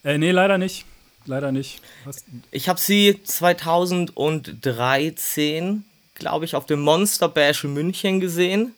Äh, 0.02 0.16
nee, 0.16 0.30
leider 0.30 0.56
nicht 0.56 0.86
leider 1.26 1.52
nicht. 1.52 1.80
Was? 2.04 2.24
Ich 2.50 2.68
habe 2.68 2.80
sie 2.80 3.20
2013, 3.22 5.84
glaube 6.14 6.44
ich, 6.44 6.54
auf 6.54 6.66
dem 6.66 6.80
Monster 6.80 7.28
Bash 7.28 7.64
in 7.64 7.72
München 7.74 8.20
gesehen. 8.20 8.74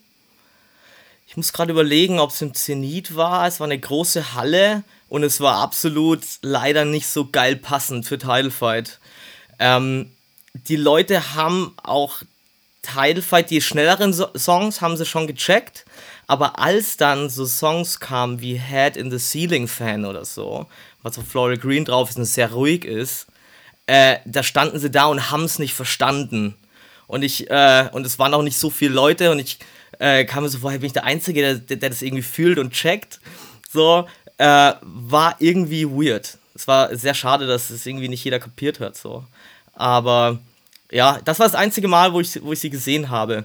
Ich 1.29 1.37
muss 1.37 1.53
gerade 1.53 1.73
überlegen, 1.73 2.21
ob 2.21 2.31
es 2.31 2.41
im 2.41 2.55
Zenit 2.55 3.17
war. 3.17 3.47
Es 3.47 3.61
war 3.61 3.67
eine 3.67 3.79
große 3.79 4.35
Halle 4.35 4.85
und 5.09 5.23
es 5.23 5.41
war 5.41 5.57
absolut 5.57 6.21
leider 6.43 6.85
nicht 6.85 7.09
so 7.09 7.29
geil 7.29 7.57
passend 7.57 8.07
für 8.07 8.19
Title 8.19 8.51
Fight. 8.51 8.99
Ähm, 9.59 10.13
die 10.55 10.77
Leute 10.77 11.35
haben 11.35 11.75
auch 11.83 12.23
Title 12.83 13.23
Fight, 13.23 13.51
die 13.51 13.61
schnelleren 13.61 14.13
so 14.13 14.29
Songs 14.37 14.81
haben 14.81 14.97
sie 14.97 15.05
schon 15.05 15.27
gecheckt, 15.27 15.85
aber 16.27 16.59
als 16.59 16.97
dann 16.97 17.29
so 17.29 17.45
Songs 17.45 18.01
kamen 18.01 18.41
wie 18.41 18.59
Head 18.59 18.97
in 18.97 19.11
the 19.11 19.19
Ceiling 19.19 19.67
Fan 19.67 20.05
oder 20.05 20.25
so, 20.25 20.67
was 21.07 21.19
auf 21.19 21.29
Flora 21.29 21.55
Green 21.55 21.85
drauf 21.85 22.11
ist 22.11 22.19
und 22.19 22.25
sehr 22.25 22.53
ruhig 22.53 22.85
ist, 22.85 23.27
äh, 23.87 24.17
da 24.25 24.43
standen 24.43 24.81
sie 24.81 24.91
da 24.91 25.07
und 25.07 25.31
haben 25.31 25.45
es 25.45 25.61
nicht 25.61 25.73
verstanden. 25.73 26.57
Und 27.07 27.23
ich, 27.23 27.49
äh, 27.49 27.89
und 27.93 28.05
es 28.05 28.19
waren 28.19 28.35
auch 28.35 28.43
nicht 28.43 28.59
so 28.59 28.71
viele 28.71 28.93
Leute 28.93 29.31
und 29.31 29.39
ich 29.39 29.59
äh, 30.01 30.25
kam 30.25 30.43
mir 30.43 30.49
so 30.49 30.59
vor, 30.59 30.73
bin 30.73 30.85
ich 30.85 30.93
der 30.93 31.05
Einzige, 31.05 31.41
der, 31.41 31.55
der, 31.55 31.77
der 31.77 31.91
das 31.91 32.03
irgendwie 32.03 32.25
fühlt 32.25 32.59
und 32.59 32.73
checkt. 32.73 33.21
So, 33.73 34.09
äh, 34.39 34.73
war 34.83 35.37
irgendwie 35.39 35.87
weird. 35.87 36.39
Es 36.57 36.67
war 36.67 36.95
sehr 36.97 37.15
schade, 37.15 37.47
dass 37.47 37.71
es 37.71 37.87
irgendwie 37.87 38.09
nicht 38.09 38.25
jeder 38.25 38.41
kapiert 38.41 38.81
hat. 38.81 38.97
So. 38.97 39.25
Aber 39.75 40.41
ja, 40.91 41.21
das 41.25 41.39
war 41.39 41.47
das 41.47 41.55
einzige 41.55 41.87
Mal, 41.87 42.13
wo 42.13 42.21
ich, 42.21 42.43
wo 42.43 42.53
ich 42.53 42.59
sie 42.59 42.71
gesehen 42.71 43.11
habe. 43.11 43.45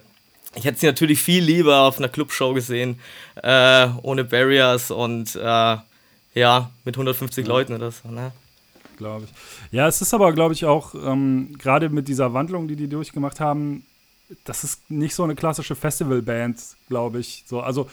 Ich 0.56 0.66
hätte 0.66 0.80
sie 0.80 0.88
natürlich 0.88 1.22
viel 1.22 1.44
lieber 1.44 1.82
auf 1.82 2.00
einer 2.00 2.10
Clubshow 2.10 2.54
gesehen, 2.54 3.00
äh, 3.44 3.88
ohne 4.02 4.24
Barriers 4.24 4.90
und 4.90 5.36
äh, 5.36 5.78
ja, 6.34 6.72
mit 6.86 6.96
150 6.96 7.46
ja. 7.46 7.54
Leuten 7.54 7.74
oder 7.74 7.92
so, 7.92 8.10
ne? 8.10 8.32
Glaube 8.98 9.26
ich. 9.26 9.74
Ja, 9.74 9.88
es 9.88 10.02
ist 10.02 10.14
aber, 10.14 10.32
glaube 10.34 10.54
ich, 10.54 10.66
auch 10.66 10.94
ähm, 10.94 11.56
gerade 11.58 11.90
mit 11.90 12.08
dieser 12.08 12.34
Wandlung, 12.34 12.68
die 12.68 12.76
die 12.76 12.88
durchgemacht 12.88 13.40
haben, 13.40 13.84
das 14.46 14.64
ist 14.64 14.90
nicht 14.90 15.16
so 15.16 15.24
eine 15.24 15.36
klassische 15.36 15.76
Festivalband, 15.76 16.60
glaube 16.88 17.20
ich. 17.20 17.44
So, 17.48 17.62
also 17.62 17.90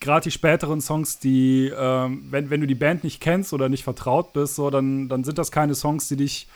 gerade 0.00 0.24
die 0.24 0.30
späteren 0.30 0.80
Songs, 0.80 1.18
die, 1.18 1.72
ähm, 1.76 2.26
wenn, 2.30 2.50
wenn 2.50 2.60
du 2.60 2.66
die 2.66 2.74
Band 2.74 3.04
nicht 3.04 3.20
kennst 3.20 3.52
oder 3.52 3.68
nicht 3.68 3.84
vertraut 3.84 4.32
bist, 4.32 4.56
so, 4.56 4.70
dann, 4.70 5.08
dann 5.08 5.24
sind 5.24 5.38
das 5.38 5.50
keine 5.50 5.74
Songs, 5.74 6.08
die 6.08 6.16
dich 6.16 6.46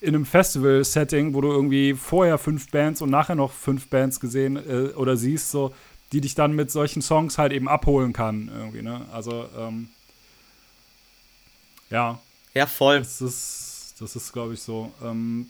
in 0.00 0.14
einem 0.14 0.26
Festival-Setting, 0.26 1.34
wo 1.34 1.40
du 1.40 1.48
irgendwie 1.50 1.94
vorher 1.94 2.38
fünf 2.38 2.70
Bands 2.70 3.02
und 3.02 3.10
nachher 3.10 3.34
noch 3.34 3.52
fünf 3.52 3.88
Bands 3.88 4.20
gesehen 4.20 4.56
äh, 4.56 4.94
oder 4.94 5.16
siehst, 5.16 5.50
so, 5.50 5.74
die 6.12 6.20
dich 6.20 6.34
dann 6.34 6.52
mit 6.52 6.70
solchen 6.70 7.02
Songs 7.02 7.38
halt 7.38 7.52
eben 7.52 7.68
abholen 7.68 8.12
kann, 8.12 8.50
irgendwie, 8.52 8.82
ne? 8.82 9.04
Also, 9.12 9.48
ähm, 9.56 9.88
Ja. 11.90 12.18
Ja, 12.54 12.66
voll. 12.66 12.98
Das 12.98 13.20
ist, 13.20 13.94
das 14.00 14.16
ist 14.16 14.32
glaube 14.32 14.54
ich, 14.54 14.62
so. 14.62 14.92
Ähm, 15.02 15.48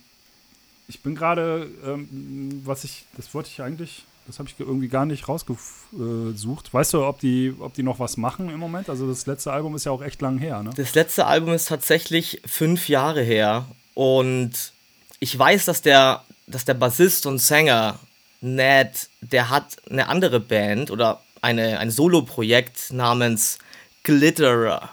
ich 0.88 1.00
bin 1.00 1.14
gerade, 1.14 1.70
ähm, 1.84 2.62
was 2.64 2.84
ich, 2.84 3.04
das 3.16 3.32
wollte 3.34 3.50
ich 3.52 3.60
eigentlich, 3.60 4.04
das 4.26 4.38
habe 4.38 4.48
ich 4.48 4.54
irgendwie 4.58 4.88
gar 4.88 5.06
nicht 5.06 5.28
rausgesucht. 5.28 6.72
Weißt 6.74 6.94
du, 6.94 7.04
ob 7.04 7.20
die, 7.20 7.54
ob 7.58 7.74
die 7.74 7.82
noch 7.82 7.98
was 7.98 8.16
machen 8.16 8.50
im 8.50 8.58
Moment? 8.58 8.88
Also 8.88 9.08
das 9.08 9.26
letzte 9.26 9.52
Album 9.52 9.74
ist 9.74 9.84
ja 9.84 9.92
auch 9.92 10.02
echt 10.02 10.20
lang 10.20 10.38
her, 10.38 10.62
ne? 10.62 10.70
Das 10.76 10.94
letzte 10.94 11.26
Album 11.26 11.52
ist 11.52 11.68
tatsächlich 11.68 12.42
fünf 12.46 12.88
Jahre 12.88 13.22
her. 13.22 13.66
Und 13.94 14.72
ich 15.20 15.38
weiß, 15.38 15.64
dass 15.64 15.82
der, 15.82 16.24
dass 16.46 16.64
der 16.64 16.74
Bassist 16.74 17.26
und 17.26 17.38
Sänger 17.38 17.98
Ned, 18.40 19.08
der 19.20 19.50
hat 19.50 19.76
eine 19.90 20.08
andere 20.08 20.40
Band 20.40 20.90
oder 20.90 21.20
eine, 21.42 21.78
ein 21.78 21.90
Solo-Projekt 21.90 22.92
namens 22.92 23.58
Glitterer. 24.02 24.90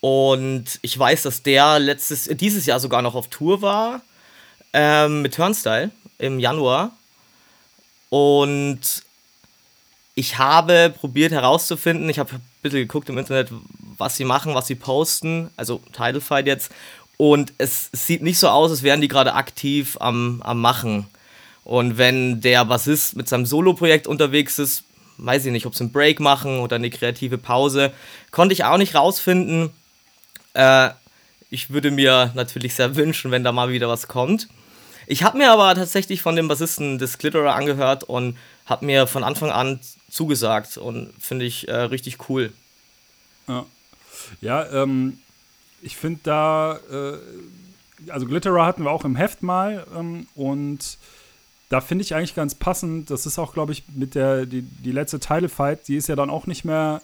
Und 0.00 0.78
ich 0.82 0.96
weiß, 0.96 1.22
dass 1.22 1.42
der 1.42 1.78
letztes, 1.78 2.24
dieses 2.24 2.66
Jahr 2.66 2.78
sogar 2.78 3.02
noch 3.02 3.14
auf 3.14 3.28
Tour 3.28 3.62
war 3.62 4.02
ähm, 4.72 5.22
mit 5.22 5.34
Turnstyle 5.34 5.90
im 6.18 6.38
Januar. 6.38 6.92
Und 8.10 9.02
ich 10.14 10.38
habe 10.38 10.92
probiert 10.96 11.32
herauszufinden, 11.32 12.08
ich 12.08 12.18
habe 12.18 12.34
ein 12.34 12.42
bisschen 12.62 12.80
geguckt 12.80 13.08
im 13.08 13.18
Internet, 13.18 13.50
was 13.98 14.16
sie 14.16 14.24
machen, 14.24 14.54
was 14.54 14.66
sie 14.66 14.74
posten, 14.74 15.50
also 15.56 15.80
Title 15.92 16.20
Fight 16.20 16.46
jetzt. 16.46 16.70
Und 17.16 17.52
es 17.58 17.90
sieht 17.92 18.22
nicht 18.22 18.38
so 18.38 18.48
aus, 18.48 18.70
als 18.70 18.82
wären 18.82 19.00
die 19.00 19.08
gerade 19.08 19.34
aktiv 19.34 19.96
am, 20.00 20.40
am 20.42 20.60
Machen. 20.60 21.08
Und 21.68 21.98
wenn 21.98 22.40
der 22.40 22.64
Bassist 22.64 23.14
mit 23.14 23.28
seinem 23.28 23.44
Solo-Projekt 23.44 24.06
unterwegs 24.06 24.58
ist, 24.58 24.84
weiß 25.18 25.44
ich 25.44 25.52
nicht, 25.52 25.66
ob 25.66 25.74
sie 25.74 25.84
einen 25.84 25.92
Break 25.92 26.18
machen 26.18 26.60
oder 26.60 26.76
eine 26.76 26.88
kreative 26.88 27.36
Pause, 27.36 27.92
konnte 28.30 28.54
ich 28.54 28.64
auch 28.64 28.78
nicht 28.78 28.94
rausfinden. 28.94 29.68
Äh, 30.54 30.88
ich 31.50 31.68
würde 31.68 31.90
mir 31.90 32.32
natürlich 32.34 32.74
sehr 32.74 32.96
wünschen, 32.96 33.30
wenn 33.32 33.44
da 33.44 33.52
mal 33.52 33.68
wieder 33.68 33.86
was 33.86 34.08
kommt. 34.08 34.48
Ich 35.06 35.22
habe 35.24 35.36
mir 35.36 35.52
aber 35.52 35.74
tatsächlich 35.74 36.22
von 36.22 36.36
dem 36.36 36.48
Bassisten 36.48 36.96
des 36.96 37.18
Glitterer 37.18 37.54
angehört 37.54 38.02
und 38.02 38.38
habe 38.64 38.86
mir 38.86 39.06
von 39.06 39.22
Anfang 39.22 39.50
an 39.50 39.78
zugesagt 40.08 40.78
und 40.78 41.12
finde 41.20 41.44
ich 41.44 41.68
äh, 41.68 41.74
richtig 41.74 42.30
cool. 42.30 42.50
Ja, 43.46 43.66
ja 44.40 44.84
ähm, 44.84 45.18
ich 45.82 45.98
finde 45.98 46.20
da, 46.22 46.78
äh, 46.90 48.10
also 48.10 48.24
Glitterer 48.24 48.64
hatten 48.64 48.84
wir 48.84 48.90
auch 48.90 49.04
im 49.04 49.16
Heft 49.16 49.42
mal 49.42 49.86
ähm, 49.94 50.28
und 50.34 50.96
da 51.68 51.80
finde 51.80 52.02
ich 52.02 52.14
eigentlich 52.14 52.34
ganz 52.34 52.54
passend, 52.54 53.10
das 53.10 53.26
ist 53.26 53.38
auch, 53.38 53.52
glaube 53.52 53.72
ich, 53.72 53.84
mit 53.94 54.14
der, 54.14 54.46
die, 54.46 54.62
die 54.62 54.92
letzte 54.92 55.20
Teile-Fight, 55.20 55.88
die 55.88 55.96
ist 55.96 56.08
ja 56.08 56.16
dann 56.16 56.30
auch 56.30 56.46
nicht 56.46 56.64
mehr 56.64 57.02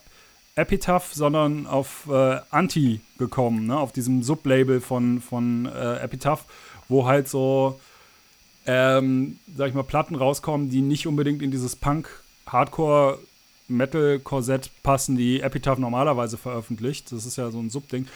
Epitaph, 0.57 1.13
sondern 1.13 1.67
auf 1.67 2.09
äh, 2.09 2.41
Anti 2.51 3.01
gekommen, 3.19 3.67
ne? 3.67 3.79
auf 3.79 3.93
diesem 3.93 4.23
Sublabel 4.23 4.81
von, 4.81 5.21
von 5.21 5.67
äh, 5.67 5.99
Epitaph, 5.99 6.45
wo 6.89 7.07
halt 7.07 7.29
so 7.29 7.79
ähm, 8.67 9.39
sag 9.57 9.69
ich 9.69 9.75
mal, 9.75 9.83
Platten 9.83 10.15
rauskommen, 10.15 10.71
die 10.71 10.81
nicht 10.81 11.07
unbedingt 11.07 11.43
in 11.43 11.51
dieses 11.51 11.77
Punk, 11.77 12.09
Hardcore, 12.47 13.19
Metal-Korsett 13.69 14.71
passen, 14.83 15.17
die 15.17 15.41
Epitaph 15.41 15.79
normalerweise 15.79 16.37
veröffentlicht. 16.37 17.13
Das 17.13 17.27
ist 17.27 17.37
ja 17.37 17.51
so 17.51 17.59
ein 17.61 17.71
Subding. 17.71 18.07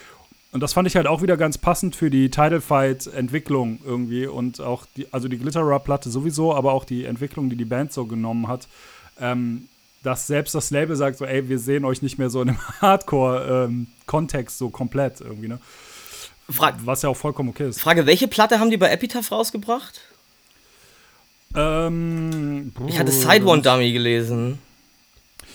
Und 0.51 0.63
das 0.63 0.73
fand 0.73 0.89
ich 0.89 0.97
halt 0.97 1.07
auch 1.07 1.21
wieder 1.21 1.37
ganz 1.37 1.59
passend 1.59 1.95
für 1.95 2.09
die 2.09 2.31
Title 2.31 2.61
Fight-Entwicklung 2.61 3.81
irgendwie 3.85 4.27
und 4.27 4.61
auch 4.61 4.87
die, 4.97 5.13
also 5.13 5.29
die 5.29 5.39
Glitterer-Platte 5.39 6.11
sowieso, 6.11 6.55
aber 6.55 6.73
auch 6.73 6.85
die 6.85 7.05
Entwicklung, 7.05 7.51
die 7.51 7.57
die 7.57 7.67
Band 7.67 7.93
so 7.93 8.07
genommen 8.07 8.49
hat. 8.49 8.67
Ähm, 9.21 9.69
dass 10.03 10.27
selbst 10.27 10.55
das 10.55 10.71
Label 10.71 10.97
sagt 10.97 11.19
so, 11.19 11.25
ey, 11.25 11.49
wir 11.49 11.59
sehen 11.59 11.85
euch 11.85 12.03
nicht 12.03 12.19
mehr 12.19 12.31
so 12.31 12.41
in 12.41 12.51
einem 12.51 12.59
Hardcore-Kontext 12.81 14.61
ähm, 14.61 14.67
so 14.67 14.71
komplett 14.71 15.21
irgendwie, 15.21 15.49
ne? 15.49 15.59
Frag 16.51 16.77
Was 16.87 17.03
ja 17.03 17.11
auch 17.11 17.17
vollkommen 17.17 17.51
okay 17.51 17.69
ist. 17.69 17.81
Frage, 17.81 18.07
welche 18.07 18.27
Platte 18.27 18.59
haben 18.59 18.71
die 18.71 18.79
bei 18.79 18.89
Epitaph 18.89 19.31
rausgebracht? 19.31 20.01
Ähm, 21.55 22.73
ich 22.87 22.99
hatte 22.99 23.13
Side 23.13 23.45
One 23.45 23.61
Dummy 23.61 23.93
gelesen. 23.93 24.59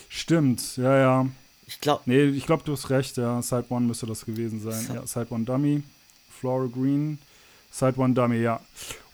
Stimmt, 0.09 0.77
ja, 0.77 0.97
ja. 0.97 1.25
Ich 1.73 1.81
glaube. 1.81 2.03
Nee, 2.05 2.23
ich 2.25 2.45
glaube, 2.45 2.63
du 2.63 2.73
hast 2.73 2.89
recht, 2.89 3.17
ja. 3.17 3.41
Side 3.41 3.65
One 3.69 3.87
müsste 3.87 4.05
das 4.05 4.25
gewesen 4.25 4.61
sein. 4.61 4.85
So. 4.87 4.93
Ja, 4.93 5.07
Side 5.07 5.27
One 5.29 5.43
Dummy, 5.43 5.83
Flora 6.39 6.67
Green, 6.67 7.17
Side 7.71 7.95
One 7.97 8.13
Dummy, 8.13 8.37
ja. 8.37 8.59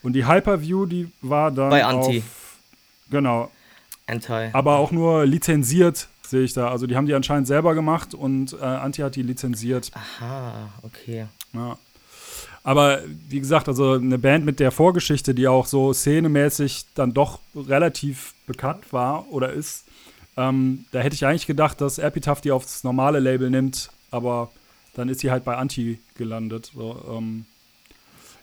Und 0.02 0.12
die 0.12 0.26
Hyperview, 0.26 0.86
die 0.86 1.10
war 1.22 1.50
dann. 1.50 1.70
Bei 1.70 1.84
Anti. 1.84 2.18
Auf, 2.18 2.58
genau. 3.10 3.50
Anti. 4.06 4.50
Aber 4.52 4.76
auch 4.76 4.90
nur 4.90 5.26
lizenziert, 5.26 6.08
sehe 6.22 6.42
ich 6.42 6.52
da. 6.52 6.70
Also 6.70 6.86
die 6.86 6.96
haben 6.96 7.06
die 7.06 7.14
anscheinend 7.14 7.46
selber 7.46 7.74
gemacht 7.74 8.14
und 8.14 8.54
äh, 8.54 8.64
Anti 8.64 9.02
hat 9.02 9.16
die 9.16 9.22
lizenziert. 9.22 9.90
Aha, 9.94 10.68
okay. 10.82 11.26
Ja. 11.52 11.78
Aber 12.62 13.00
wie 13.28 13.40
gesagt, 13.40 13.68
also 13.68 13.94
eine 13.94 14.18
Band 14.18 14.44
mit 14.44 14.60
der 14.60 14.70
Vorgeschichte, 14.70 15.34
die 15.34 15.48
auch 15.48 15.66
so 15.66 15.92
szenemäßig 15.92 16.86
dann 16.94 17.14
doch 17.14 17.40
relativ 17.54 18.34
bekannt 18.46 18.92
war 18.92 19.26
oder 19.32 19.52
ist, 19.52 19.84
ähm, 20.36 20.84
da 20.92 21.00
hätte 21.00 21.14
ich 21.14 21.26
eigentlich 21.26 21.46
gedacht, 21.46 21.80
dass 21.80 21.98
Epitaph 21.98 22.40
die 22.40 22.52
aufs 22.52 22.84
normale 22.84 23.20
Label 23.20 23.50
nimmt, 23.50 23.90
aber 24.10 24.50
dann 24.94 25.08
ist 25.08 25.20
sie 25.20 25.30
halt 25.30 25.44
bei 25.44 25.56
Anti 25.56 25.98
gelandet. 26.14 26.70
So, 26.74 27.02
ähm, 27.10 27.44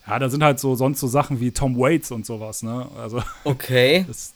ja, 0.07 0.19
da 0.19 0.29
sind 0.29 0.43
halt 0.43 0.59
so 0.59 0.75
sonst 0.75 0.99
so 0.99 1.07
Sachen 1.07 1.39
wie 1.39 1.51
Tom 1.51 1.77
Waits 1.77 2.11
und 2.11 2.25
sowas, 2.25 2.63
ne? 2.63 2.87
Also, 2.97 3.21
okay. 3.43 4.05
Das, 4.07 4.33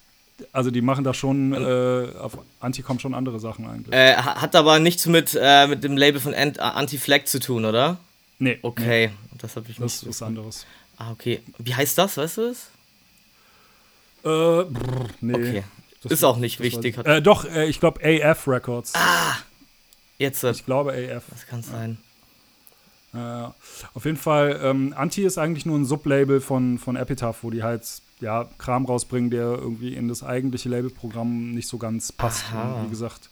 also 0.53 0.71
die 0.71 0.81
machen 0.81 1.03
da 1.03 1.13
schon, 1.13 1.53
äh, 1.53 2.17
auf 2.17 2.37
Anti 2.59 2.81
kommen 2.81 2.99
schon 2.99 3.13
andere 3.13 3.39
Sachen 3.39 3.67
eigentlich. 3.67 3.93
Äh, 3.93 4.15
hat 4.15 4.55
aber 4.55 4.79
nichts 4.79 5.05
mit, 5.05 5.37
äh, 5.39 5.67
mit 5.67 5.83
dem 5.83 5.97
Label 5.97 6.19
von 6.19 6.33
Anti-Flag 6.33 7.25
zu 7.25 7.39
tun, 7.39 7.63
oder? 7.65 7.97
Nee. 8.39 8.57
Okay, 8.63 9.09
nee. 9.09 9.37
das 9.37 9.55
habe 9.55 9.69
ich 9.69 9.79
nicht. 9.79 9.81
Das 9.81 10.01
ist 10.01 10.09
was 10.09 10.21
anderes. 10.23 10.65
Ah, 10.97 11.11
okay. 11.11 11.41
Wie 11.59 11.75
heißt 11.75 11.95
das, 11.97 12.17
weißt 12.17 12.37
du 12.37 12.41
es? 12.41 12.71
Äh, 14.23 14.63
brr, 14.63 15.09
nee. 15.21 15.33
Okay. 15.33 15.63
Das 16.03 16.11
ist 16.11 16.23
auch 16.23 16.37
nicht 16.37 16.59
wichtig. 16.59 16.97
Äh, 16.97 17.21
doch, 17.21 17.45
äh, 17.45 17.67
ich 17.67 17.79
glaube 17.79 18.01
AF 18.03 18.47
Records. 18.47 18.93
Ah! 18.95 19.37
Jetzt. 20.17 20.43
Ich 20.43 20.65
glaube 20.65 20.93
AF. 20.93 21.23
Das 21.29 21.47
kann 21.47 21.63
sein. 21.63 21.97
Ja. 23.13 23.53
auf 23.93 24.05
jeden 24.05 24.15
Fall, 24.15 24.61
ähm, 24.63 24.93
Anti 24.95 25.25
ist 25.25 25.37
eigentlich 25.37 25.65
nur 25.65 25.77
ein 25.77 25.83
Sublabel 25.83 26.39
von, 26.39 26.79
von 26.79 26.95
Epitaph, 26.95 27.43
wo 27.43 27.49
die 27.49 27.61
halt 27.61 27.83
ja, 28.21 28.47
Kram 28.57 28.85
rausbringen, 28.85 29.29
der 29.29 29.43
irgendwie 29.43 29.95
in 29.95 30.07
das 30.07 30.23
eigentliche 30.23 30.69
Labelprogramm 30.69 31.51
nicht 31.51 31.67
so 31.67 31.77
ganz 31.77 32.13
passt. 32.13 32.45
wie 32.85 32.89
gesagt, 32.89 33.29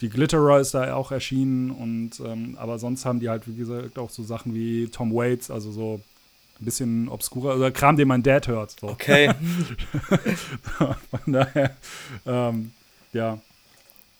die 0.00 0.10
Glitterer 0.10 0.60
ist 0.60 0.74
da 0.74 0.94
auch 0.94 1.10
erschienen 1.10 1.70
und 1.70 2.20
ähm, 2.20 2.56
aber 2.58 2.78
sonst 2.78 3.04
haben 3.04 3.18
die 3.18 3.28
halt, 3.30 3.48
wie 3.48 3.56
gesagt, 3.56 3.98
auch 3.98 4.10
so 4.10 4.22
Sachen 4.22 4.54
wie 4.54 4.88
Tom 4.88 5.12
Waits, 5.12 5.50
also 5.50 5.72
so 5.72 6.00
ein 6.60 6.64
bisschen 6.64 7.08
obskurer, 7.08 7.56
oder 7.56 7.70
Kram, 7.70 7.96
den 7.96 8.08
mein 8.08 8.22
Dad 8.22 8.48
hört. 8.48 8.76
So. 8.80 8.88
Okay. 8.88 9.30
Von 10.78 11.32
daher, 11.32 11.76
ähm, 12.26 12.72
ja. 13.12 13.38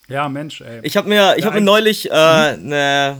Ja, 0.09 0.29
Mensch, 0.29 0.61
ey. 0.61 0.81
Ich 0.83 0.97
habe 0.97 1.09
mir, 1.09 1.37
ich 1.37 1.45
habe 1.45 1.57
mir 1.57 1.65
neulich 1.65 2.11
äh, 2.11 2.57
mhm. 2.57 2.65
eine, 2.65 3.17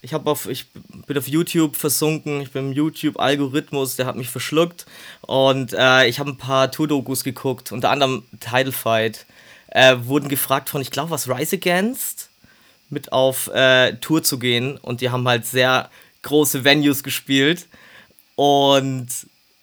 ich 0.00 0.14
habe 0.14 0.30
auf, 0.30 0.48
ich 0.48 0.66
bin 1.06 1.18
auf 1.18 1.28
YouTube 1.28 1.76
versunken, 1.76 2.40
ich 2.40 2.50
bin 2.52 2.68
im 2.68 2.72
YouTube-Algorithmus, 2.72 3.96
der 3.96 4.06
hat 4.06 4.16
mich 4.16 4.30
verschluckt 4.30 4.86
und 5.20 5.74
äh, 5.74 6.06
ich 6.06 6.18
habe 6.18 6.30
ein 6.30 6.38
paar 6.38 6.70
Tour-Dokus 6.70 7.22
geguckt, 7.24 7.72
unter 7.72 7.90
anderem 7.90 8.22
Title 8.40 8.72
Fight 8.72 9.26
äh, 9.68 9.96
wurden 10.04 10.28
gefragt 10.28 10.70
von, 10.70 10.80
ich 10.80 10.90
glaube, 10.90 11.10
was 11.10 11.28
Rise 11.28 11.56
Against, 11.56 12.30
mit 12.90 13.10
auf 13.10 13.48
äh, 13.48 13.94
Tour 13.96 14.22
zu 14.22 14.38
gehen. 14.38 14.76
Und 14.76 15.00
die 15.00 15.10
haben 15.10 15.26
halt 15.26 15.46
sehr 15.46 15.90
große 16.22 16.64
Venues 16.64 17.02
gespielt. 17.02 17.66
Und 18.34 19.08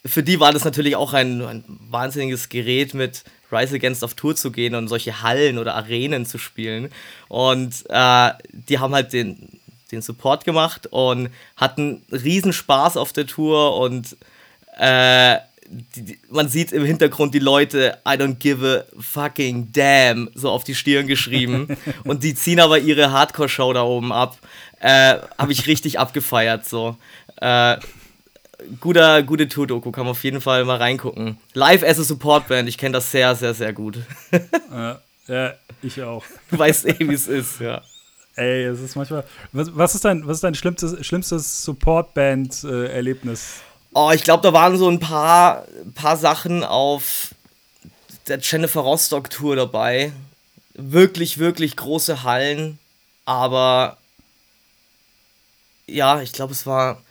für 0.05 0.23
die 0.23 0.39
war 0.39 0.53
das 0.53 0.65
natürlich 0.65 0.95
auch 0.95 1.13
ein, 1.13 1.41
ein 1.41 1.63
wahnsinniges 1.89 2.49
Gerät, 2.49 2.93
mit 2.93 3.23
Rise 3.51 3.75
Against 3.75 4.03
auf 4.03 4.13
Tour 4.13 4.35
zu 4.35 4.51
gehen 4.51 4.75
und 4.75 4.87
solche 4.87 5.21
Hallen 5.21 5.57
oder 5.57 5.75
Arenen 5.75 6.25
zu 6.25 6.37
spielen. 6.37 6.89
Und 7.27 7.83
äh, 7.89 8.31
die 8.51 8.79
haben 8.79 8.93
halt 8.93 9.13
den, 9.13 9.59
den 9.91 10.01
Support 10.01 10.45
gemacht 10.45 10.87
und 10.87 11.29
hatten 11.55 12.03
riesen 12.11 12.53
Spaß 12.53 12.97
auf 12.97 13.11
der 13.11 13.27
Tour 13.27 13.77
und 13.77 14.15
äh, 14.77 15.37
die, 15.71 16.01
die, 16.01 16.19
man 16.29 16.49
sieht 16.49 16.71
im 16.71 16.83
Hintergrund 16.83 17.33
die 17.35 17.39
Leute, 17.39 17.99
I 18.07 18.11
don't 18.11 18.35
give 18.35 18.65
a 18.65 19.01
fucking 19.01 19.71
damn, 19.71 20.29
so 20.33 20.49
auf 20.49 20.63
die 20.63 20.73
Stirn 20.73 21.07
geschrieben. 21.07 21.77
und 22.05 22.23
die 22.23 22.33
ziehen 22.33 22.59
aber 22.59 22.79
ihre 22.79 23.11
Hardcore-Show 23.11 23.73
da 23.73 23.83
oben 23.83 24.11
ab. 24.11 24.37
Äh, 24.79 25.17
Habe 25.37 25.51
ich 25.51 25.67
richtig 25.67 25.99
abgefeiert, 25.99 26.67
so. 26.67 26.97
Äh, 27.39 27.77
guter, 28.79 29.23
gute 29.23 29.47
Tour-Doku, 29.47 29.91
kann 29.91 30.05
man 30.05 30.11
auf 30.11 30.23
jeden 30.23 30.41
Fall 30.41 30.65
mal 30.65 30.77
reingucken. 30.77 31.37
Live 31.53 31.83
as 31.83 31.99
a 31.99 32.03
Support-Band, 32.03 32.69
ich 32.69 32.77
kenne 32.77 32.93
das 32.93 33.11
sehr, 33.11 33.35
sehr, 33.35 33.53
sehr 33.53 33.73
gut. 33.73 33.99
äh, 34.31 34.95
ja, 35.27 35.53
ich 35.81 36.01
auch. 36.01 36.23
Du 36.49 36.57
weißt 36.57 36.85
eh, 36.87 36.95
wie 36.99 37.13
es 37.13 37.27
ist, 37.27 37.59
ja. 37.59 37.81
Ey, 38.35 38.65
es 38.65 38.79
ist 38.79 38.95
manchmal. 38.95 39.23
Was, 39.51 39.75
was 39.75 39.95
ist 39.95 40.05
dein, 40.05 40.25
was 40.25 40.37
ist 40.37 40.43
dein 40.43 40.55
schlimmstes, 40.55 41.05
schlimmstes 41.05 41.63
Support-Band-Erlebnis? 41.63 43.61
Oh, 43.93 44.11
ich 44.13 44.23
glaube, 44.23 44.43
da 44.43 44.53
waren 44.53 44.77
so 44.77 44.87
ein 44.87 44.99
paar, 44.99 45.65
paar 45.95 46.15
Sachen 46.15 46.63
auf 46.63 47.33
der 48.27 48.39
Jennifer 48.39 48.81
Rostock 48.81 49.29
Tour 49.29 49.55
dabei. 49.55 50.13
Wirklich, 50.73 51.39
wirklich 51.39 51.75
große 51.75 52.23
Hallen, 52.23 52.79
aber 53.25 53.97
ja, 55.87 56.21
ich 56.21 56.31
glaube, 56.31 56.53
es 56.53 56.65
war 56.65 57.01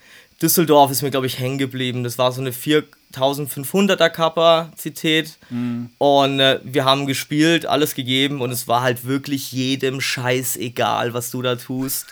Düsseldorf 0.40 0.92
ist 0.92 1.03
mir, 1.03 1.11
glaube 1.11 1.27
ich, 1.27 1.38
hängen 1.38 1.59
geblieben. 1.59 2.05
Das 2.05 2.16
war 2.16 2.31
so 2.31 2.40
eine 2.40 2.53
4500er 2.53 4.09
Kapazität. 4.09 5.37
Mhm. 5.51 5.90
Und 5.98 6.38
äh, 6.38 6.61
wir 6.62 6.85
haben 6.85 7.07
gespielt, 7.07 7.66
alles 7.66 7.94
gegeben 7.94 8.40
und 8.40 8.53
es 8.53 8.68
war 8.68 8.83
halt 8.83 9.05
wirklich 9.05 9.51
jedem 9.51 10.01
Scheiß 10.01 10.57
egal, 10.57 11.12
was 11.12 11.31
du 11.31 11.42
da 11.42 11.57
tust. 11.57 12.07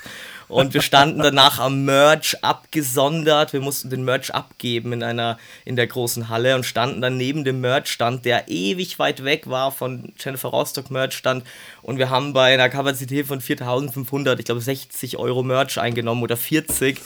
Und 0.48 0.74
wir 0.74 0.82
standen 0.82 1.20
danach 1.20 1.58
am 1.58 1.84
Merch 1.84 2.36
abgesondert. 2.42 3.52
Wir 3.52 3.60
mussten 3.60 3.90
den 3.90 4.04
Merch 4.04 4.32
abgeben 4.32 4.92
in 4.92 5.02
einer 5.02 5.38
in 5.64 5.74
der 5.74 5.88
großen 5.88 6.28
Halle 6.28 6.54
und 6.54 6.64
standen 6.64 7.00
dann 7.00 7.16
neben 7.16 7.44
dem 7.44 7.60
Merch-Stand, 7.60 8.24
der 8.24 8.48
ewig 8.48 8.98
weit 9.00 9.24
weg 9.24 9.48
war 9.50 9.72
von 9.72 10.12
Jennifer 10.18 10.48
Rostock 10.48 10.90
Merch-Stand. 10.90 11.44
Und 11.82 11.98
wir 11.98 12.10
haben 12.10 12.32
bei 12.32 12.54
einer 12.54 12.68
Kapazität 12.68 13.26
von 13.26 13.40
4500, 13.40 14.38
ich 14.38 14.44
glaube 14.44 14.60
60 14.60 15.16
Euro 15.16 15.42
Merch 15.42 15.78
eingenommen 15.80 16.22
oder 16.22 16.36
40. 16.36 17.00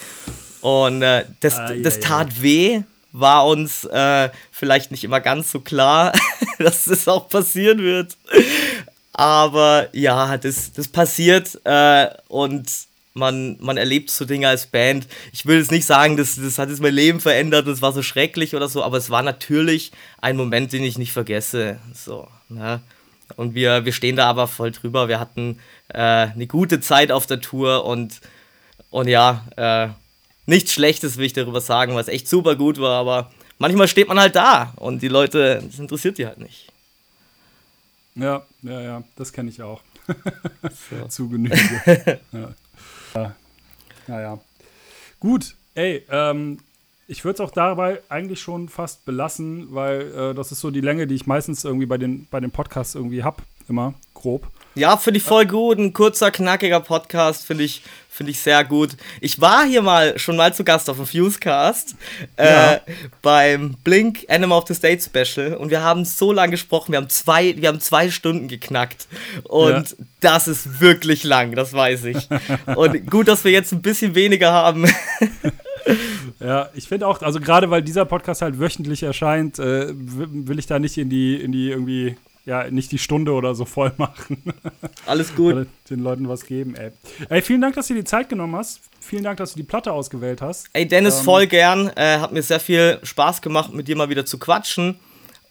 Und 0.61 1.03
äh, 1.03 1.25
das, 1.40 1.59
ah, 1.59 1.75
das 1.75 1.96
ja, 1.96 2.03
tat 2.03 2.33
ja. 2.35 2.42
weh, 2.42 2.83
war 3.12 3.46
uns 3.46 3.85
äh, 3.85 4.31
vielleicht 4.51 4.90
nicht 4.90 5.05
immer 5.05 5.20
ganz 5.20 5.51
so 5.51 5.61
klar, 5.61 6.12
dass 6.59 6.85
das 6.85 7.09
auch 7.09 7.29
passieren 7.29 7.79
wird. 7.79 8.16
Aber 9.12 9.88
ja, 9.92 10.37
das, 10.38 10.73
das 10.73 10.88
passiert 10.88 11.61
äh, 11.64 12.09
und 12.29 12.68
man, 13.14 13.57
man 13.61 13.77
erlebt 13.77 14.11
so 14.11 14.25
Dinge 14.25 14.49
als 14.49 14.66
Band. 14.66 15.07
Ich 15.33 15.44
will 15.44 15.59
jetzt 15.59 15.73
nicht 15.73 15.85
sagen, 15.85 16.16
das, 16.16 16.37
das 16.37 16.59
hat 16.59 16.68
jetzt 16.68 16.81
mein 16.81 16.94
Leben 16.94 17.20
verändert, 17.20 17.66
das 17.66 17.83
war 17.83 17.92
so 17.92 18.03
schrecklich 18.03 18.55
oder 18.55 18.68
so, 18.68 18.83
aber 18.85 18.96
es 18.96 19.11
war 19.11 19.23
natürlich 19.23 19.90
ein 20.20 20.37
Moment, 20.37 20.73
den 20.73 20.85
ich 20.85 20.96
nicht 20.96 21.12
vergesse. 21.12 21.79
So, 21.92 22.29
ne? 22.49 22.81
Und 23.37 23.55
wir, 23.55 23.85
wir 23.85 23.92
stehen 23.92 24.16
da 24.16 24.29
aber 24.29 24.49
voll 24.49 24.73
drüber. 24.73 25.09
Wir 25.09 25.20
hatten 25.20 25.59
äh, 25.88 25.99
eine 25.99 26.46
gute 26.46 26.81
Zeit 26.81 27.12
auf 27.12 27.27
der 27.27 27.40
Tour 27.40 27.85
und, 27.85 28.20
und 28.90 29.09
ja, 29.09 29.44
äh, 29.57 29.88
nichts 30.46 30.72
Schlechtes 30.72 31.16
will 31.16 31.26
ich 31.26 31.33
darüber 31.33 31.61
sagen, 31.61 31.94
was 31.94 32.09
echt 32.09 32.29
super 32.29 32.57
gut 32.57 32.81
war, 32.81 32.98
aber 33.00 33.31
manchmal 33.59 33.88
steht 33.88 34.09
man 34.09 34.18
halt 34.18 34.37
da 34.37 34.72
und 34.76 35.03
die 35.03 35.09
Leute, 35.09 35.62
das 35.64 35.79
interessiert 35.79 36.18
die 36.18 36.26
halt 36.26 36.38
nicht. 36.38 36.72
Ja, 38.14 38.44
ja, 38.62 38.81
ja, 38.81 39.03
das 39.16 39.33
kenne 39.33 39.50
ich 39.50 39.62
auch. 39.62 39.83
So. 40.90 41.07
Zu 41.09 41.29
Genüge. 41.29 41.57
ja. 42.33 42.55
Ja, 43.14 43.35
naja. 44.07 44.38
Gut, 45.20 45.55
ey, 45.74 46.05
ähm, 46.11 46.59
ich 47.07 47.24
würde 47.24 47.35
es 47.35 47.40
auch 47.40 47.50
dabei 47.50 48.00
eigentlich 48.09 48.40
schon 48.40 48.68
fast 48.68 49.05
belassen, 49.05 49.74
weil 49.74 50.12
äh, 50.12 50.35
das 50.35 50.53
ist 50.53 50.61
so 50.61 50.70
die 50.70 50.81
Länge, 50.81 51.07
die 51.07 51.14
ich 51.14 51.26
meistens 51.26 51.64
irgendwie 51.64 51.87
bei 51.87 51.98
den, 51.98 52.26
bei 52.31 52.40
den 52.40 52.50
Podcasts 52.50 52.94
irgendwie 52.94 53.24
habe, 53.24 53.42
immer 53.68 53.94
grob. 54.14 54.48
Ja, 54.75 54.97
finde 54.97 55.19
ich 55.19 55.25
voll 55.25 55.47
gut. 55.47 55.79
Ein 55.79 55.93
kurzer, 55.93 56.31
knackiger 56.31 56.81
Podcast 56.81 57.45
finde 57.45 57.65
ich, 57.65 57.83
find 58.09 58.31
ich 58.31 58.39
sehr 58.39 58.65
gut. 58.65 58.91
Ich 59.21 59.41
war 59.41 59.65
hier 59.65 59.83
mal 59.83 60.19
schon 60.19 60.37
mal 60.37 60.55
zu 60.55 60.63
Gast 60.63 60.89
auf 60.89 60.97
dem 60.97 61.07
Fusecast 61.07 61.97
äh, 62.37 62.47
ja. 62.47 62.81
beim 63.21 63.75
Blink 63.83 64.25
Animal 64.29 64.59
of 64.59 64.69
the 64.69 64.75
State 64.75 65.03
Special 65.03 65.55
und 65.55 65.71
wir 65.71 65.83
haben 65.83 66.05
so 66.05 66.33
lange 66.33 66.53
gesprochen. 66.53 66.93
Wir 66.93 66.99
haben 66.99 67.09
zwei, 67.09 67.55
wir 67.57 67.69
haben 67.69 67.81
zwei 67.81 68.11
Stunden 68.11 68.47
geknackt 68.47 69.09
und 69.45 69.91
ja. 69.91 69.97
das 70.21 70.47
ist 70.47 70.81
wirklich 70.81 71.25
lang, 71.25 71.55
das 71.57 71.73
weiß 71.73 72.05
ich. 72.05 72.29
und 72.77 73.11
gut, 73.11 73.27
dass 73.27 73.43
wir 73.45 73.51
jetzt 73.51 73.73
ein 73.73 73.83
bisschen 73.83 74.15
weniger 74.15 74.53
haben. 74.53 74.87
Ja, 76.41 76.71
ich 76.75 76.89
finde 76.89 77.07
auch, 77.07 77.21
also 77.21 77.41
gerade 77.41 77.71
weil 77.71 77.83
dieser 77.83 78.05
Podcast 78.07 78.41
halt 78.41 78.59
wöchentlich 78.59 79.03
erscheint, 79.03 79.59
äh, 79.59 79.89
will 79.93 80.59
ich 80.59 80.67
da 80.67 80.79
nicht 80.79 80.97
in 80.97 81.11
die, 81.11 81.37
in 81.37 81.53
die 81.53 81.71
irgendwie 81.71 82.17
ja, 82.44 82.70
nicht 82.70 82.90
die 82.92 82.98
Stunde 82.98 83.33
oder 83.33 83.55
so 83.55 83.64
voll 83.64 83.92
machen. 83.96 84.42
Alles 85.07 85.35
gut. 85.35 85.66
Den 85.88 86.00
Leuten 86.00 86.29
was 86.29 86.46
geben, 86.46 86.74
ey. 86.74 86.90
Ey, 87.29 87.42
vielen 87.42 87.61
Dank, 87.61 87.74
dass 87.74 87.88
du 87.88 87.94
dir 87.94 88.00
die 88.00 88.05
Zeit 88.05 88.29
genommen 88.29 88.57
hast. 88.57 88.81
Vielen 89.00 89.24
Dank, 89.24 89.38
dass 89.38 89.53
du 89.53 89.57
die 89.59 89.64
Platte 89.64 89.92
ausgewählt 89.92 90.40
hast. 90.40 90.68
Ey, 90.72 90.87
Dennis, 90.87 91.18
ähm, 91.18 91.24
voll 91.24 91.46
gern. 91.46 91.90
Äh, 91.96 92.18
hat 92.18 92.33
mir 92.33 92.42
sehr 92.42 92.61
viel 92.61 92.98
Spaß 93.03 93.42
gemacht, 93.42 93.72
mit 93.72 93.88
dir 93.88 93.96
mal 93.96 94.09
wieder 94.09 94.26
zu 94.26 94.38
quatschen. 94.38 94.98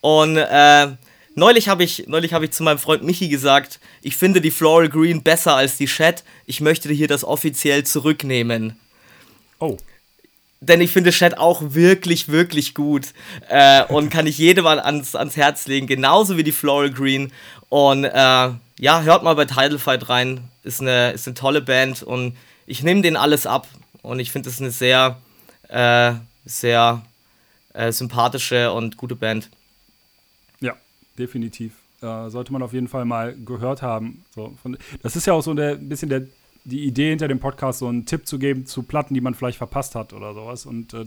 Und 0.01 0.37
äh, 0.37 0.87
neulich 1.35 1.69
habe 1.69 1.83
ich, 1.83 2.07
hab 2.09 2.43
ich 2.43 2.51
zu 2.51 2.63
meinem 2.63 2.79
Freund 2.79 3.03
Michi 3.03 3.27
gesagt, 3.29 3.79
ich 4.01 4.15
finde 4.15 4.41
die 4.41 4.51
Floral 4.51 4.89
Green 4.89 5.23
besser 5.23 5.55
als 5.55 5.77
die 5.77 5.87
Shed. 5.87 6.23
Ich 6.45 6.61
möchte 6.61 6.89
hier 6.89 7.07
das 7.07 7.23
offiziell 7.23 7.83
zurücknehmen. 7.83 8.79
Oh 9.59 9.77
denn 10.61 10.81
ich 10.81 10.91
finde 10.91 11.11
Chat 11.11 11.37
auch 11.37 11.61
wirklich, 11.73 12.27
wirklich 12.27 12.73
gut 12.73 13.13
äh, 13.47 13.83
und 13.85 14.09
kann 14.09 14.27
ich 14.27 14.37
jedem 14.37 14.65
ans, 14.67 15.15
ans 15.15 15.37
Herz 15.37 15.67
legen, 15.67 15.87
genauso 15.87 16.37
wie 16.37 16.43
die 16.43 16.51
Floral 16.51 16.91
Green. 16.91 17.31
Und 17.69 18.03
äh, 18.03 18.09
ja, 18.79 19.01
hört 19.01 19.23
mal 19.23 19.35
bei 19.35 19.45
Tidal 19.45 19.79
Fight 19.79 20.09
rein, 20.09 20.49
ist 20.63 20.81
eine, 20.81 21.11
ist 21.11 21.27
eine 21.27 21.35
tolle 21.35 21.61
Band 21.61 22.03
und 22.03 22.35
ich 22.65 22.83
nehme 22.83 23.01
denen 23.01 23.15
alles 23.15 23.45
ab 23.45 23.67
und 24.01 24.19
ich 24.19 24.31
finde 24.31 24.49
es 24.49 24.59
eine 24.59 24.71
sehr, 24.71 25.19
äh, 25.69 26.13
sehr 26.45 27.03
äh, 27.73 27.91
sympathische 27.91 28.71
und 28.73 28.97
gute 28.97 29.15
Band. 29.15 29.49
Ja, 30.59 30.73
definitiv. 31.17 31.73
Äh, 32.01 32.29
sollte 32.29 32.53
man 32.53 32.63
auf 32.63 32.73
jeden 32.73 32.87
Fall 32.87 33.05
mal 33.05 33.35
gehört 33.45 33.81
haben. 33.81 34.23
So, 34.33 34.53
von, 34.61 34.77
das 35.01 35.15
ist 35.15 35.25
ja 35.25 35.33
auch 35.33 35.41
so 35.41 35.51
ein 35.51 35.89
bisschen 35.89 36.09
der 36.09 36.23
die 36.63 36.85
Idee 36.85 37.09
hinter 37.09 37.27
dem 37.27 37.39
Podcast, 37.39 37.79
so 37.79 37.87
einen 37.87 38.05
Tipp 38.05 38.27
zu 38.27 38.39
geben 38.39 38.65
zu 38.65 38.83
Platten, 38.83 39.13
die 39.13 39.21
man 39.21 39.33
vielleicht 39.33 39.57
verpasst 39.57 39.95
hat 39.95 40.13
oder 40.13 40.33
sowas. 40.33 40.65
Und 40.65 40.93
äh, 40.93 41.05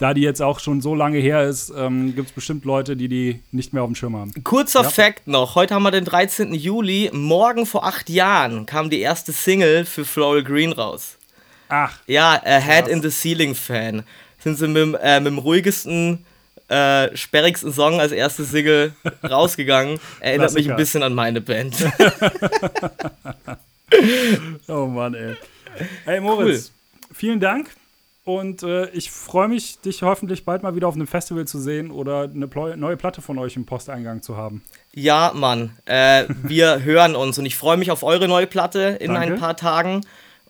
da 0.00 0.14
die 0.14 0.22
jetzt 0.22 0.40
auch 0.40 0.60
schon 0.60 0.80
so 0.80 0.94
lange 0.94 1.18
her 1.18 1.44
ist, 1.44 1.72
ähm, 1.76 2.14
gibt 2.14 2.28
es 2.30 2.34
bestimmt 2.34 2.64
Leute, 2.64 2.96
die 2.96 3.08
die 3.08 3.40
nicht 3.52 3.72
mehr 3.74 3.82
auf 3.82 3.88
dem 3.88 3.94
Schirm 3.94 4.16
haben. 4.16 4.32
Kurzer 4.42 4.82
ja? 4.82 4.88
Fact 4.88 5.26
noch: 5.26 5.54
Heute 5.54 5.74
haben 5.74 5.82
wir 5.82 5.90
den 5.90 6.06
13. 6.06 6.54
Juli. 6.54 7.10
Morgen 7.12 7.66
vor 7.66 7.84
acht 7.84 8.08
Jahren 8.08 8.64
kam 8.66 8.88
die 8.88 9.00
erste 9.00 9.32
Single 9.32 9.84
für 9.84 10.04
Floral 10.04 10.42
Green 10.42 10.72
raus. 10.72 11.18
Ach. 11.68 11.98
Ja, 12.06 12.40
äh, 12.44 12.60
Head 12.60 12.88
in 12.88 13.02
the 13.02 13.10
Ceiling 13.10 13.54
Fan. 13.54 14.02
Sind 14.38 14.56
sie 14.56 14.68
mit, 14.68 14.98
äh, 15.02 15.20
mit 15.20 15.32
dem 15.32 15.38
ruhigsten, 15.38 16.24
äh, 16.68 17.14
sperrigsten 17.14 17.72
Song 17.72 18.00
als 18.00 18.12
erste 18.12 18.44
Single 18.44 18.94
rausgegangen. 19.22 20.00
Erinnert 20.20 20.52
Klassiker. 20.52 20.62
mich 20.62 20.70
ein 20.70 20.76
bisschen 20.76 21.02
an 21.02 21.14
meine 21.14 21.42
Band. 21.42 21.76
oh 24.68 24.86
Mann, 24.86 25.14
ey. 25.14 25.36
Hey 26.04 26.20
Moritz, 26.20 26.72
cool. 26.72 27.14
vielen 27.14 27.40
Dank. 27.40 27.70
Und 28.24 28.62
äh, 28.62 28.88
ich 28.90 29.10
freue 29.10 29.48
mich, 29.48 29.80
dich 29.80 30.02
hoffentlich 30.02 30.44
bald 30.44 30.62
mal 30.62 30.74
wieder 30.76 30.86
auf 30.88 30.94
einem 30.94 31.06
Festival 31.06 31.46
zu 31.46 31.58
sehen 31.58 31.90
oder 31.90 32.24
eine 32.24 32.48
neue 32.76 32.96
Platte 32.96 33.22
von 33.22 33.38
euch 33.38 33.56
im 33.56 33.64
Posteingang 33.64 34.22
zu 34.22 34.36
haben. 34.36 34.62
Ja, 34.94 35.32
Mann. 35.34 35.76
Äh, 35.86 36.26
wir 36.28 36.82
hören 36.84 37.16
uns 37.16 37.38
und 37.38 37.46
ich 37.46 37.56
freue 37.56 37.76
mich 37.76 37.90
auf 37.90 38.02
eure 38.02 38.28
neue 38.28 38.46
Platte 38.46 38.98
in 39.00 39.14
danke. 39.14 39.34
ein 39.34 39.40
paar 39.40 39.56
Tagen. 39.56 40.02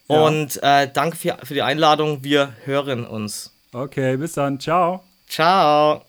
Ja. 0.08 0.26
Und 0.26 0.60
äh, 0.62 0.90
danke 0.92 1.16
für, 1.16 1.38
für 1.42 1.54
die 1.54 1.62
Einladung. 1.62 2.24
Wir 2.24 2.52
hören 2.64 3.06
uns. 3.06 3.54
Okay, 3.72 4.16
bis 4.16 4.32
dann. 4.32 4.58
Ciao. 4.58 5.04
Ciao. 5.28 6.04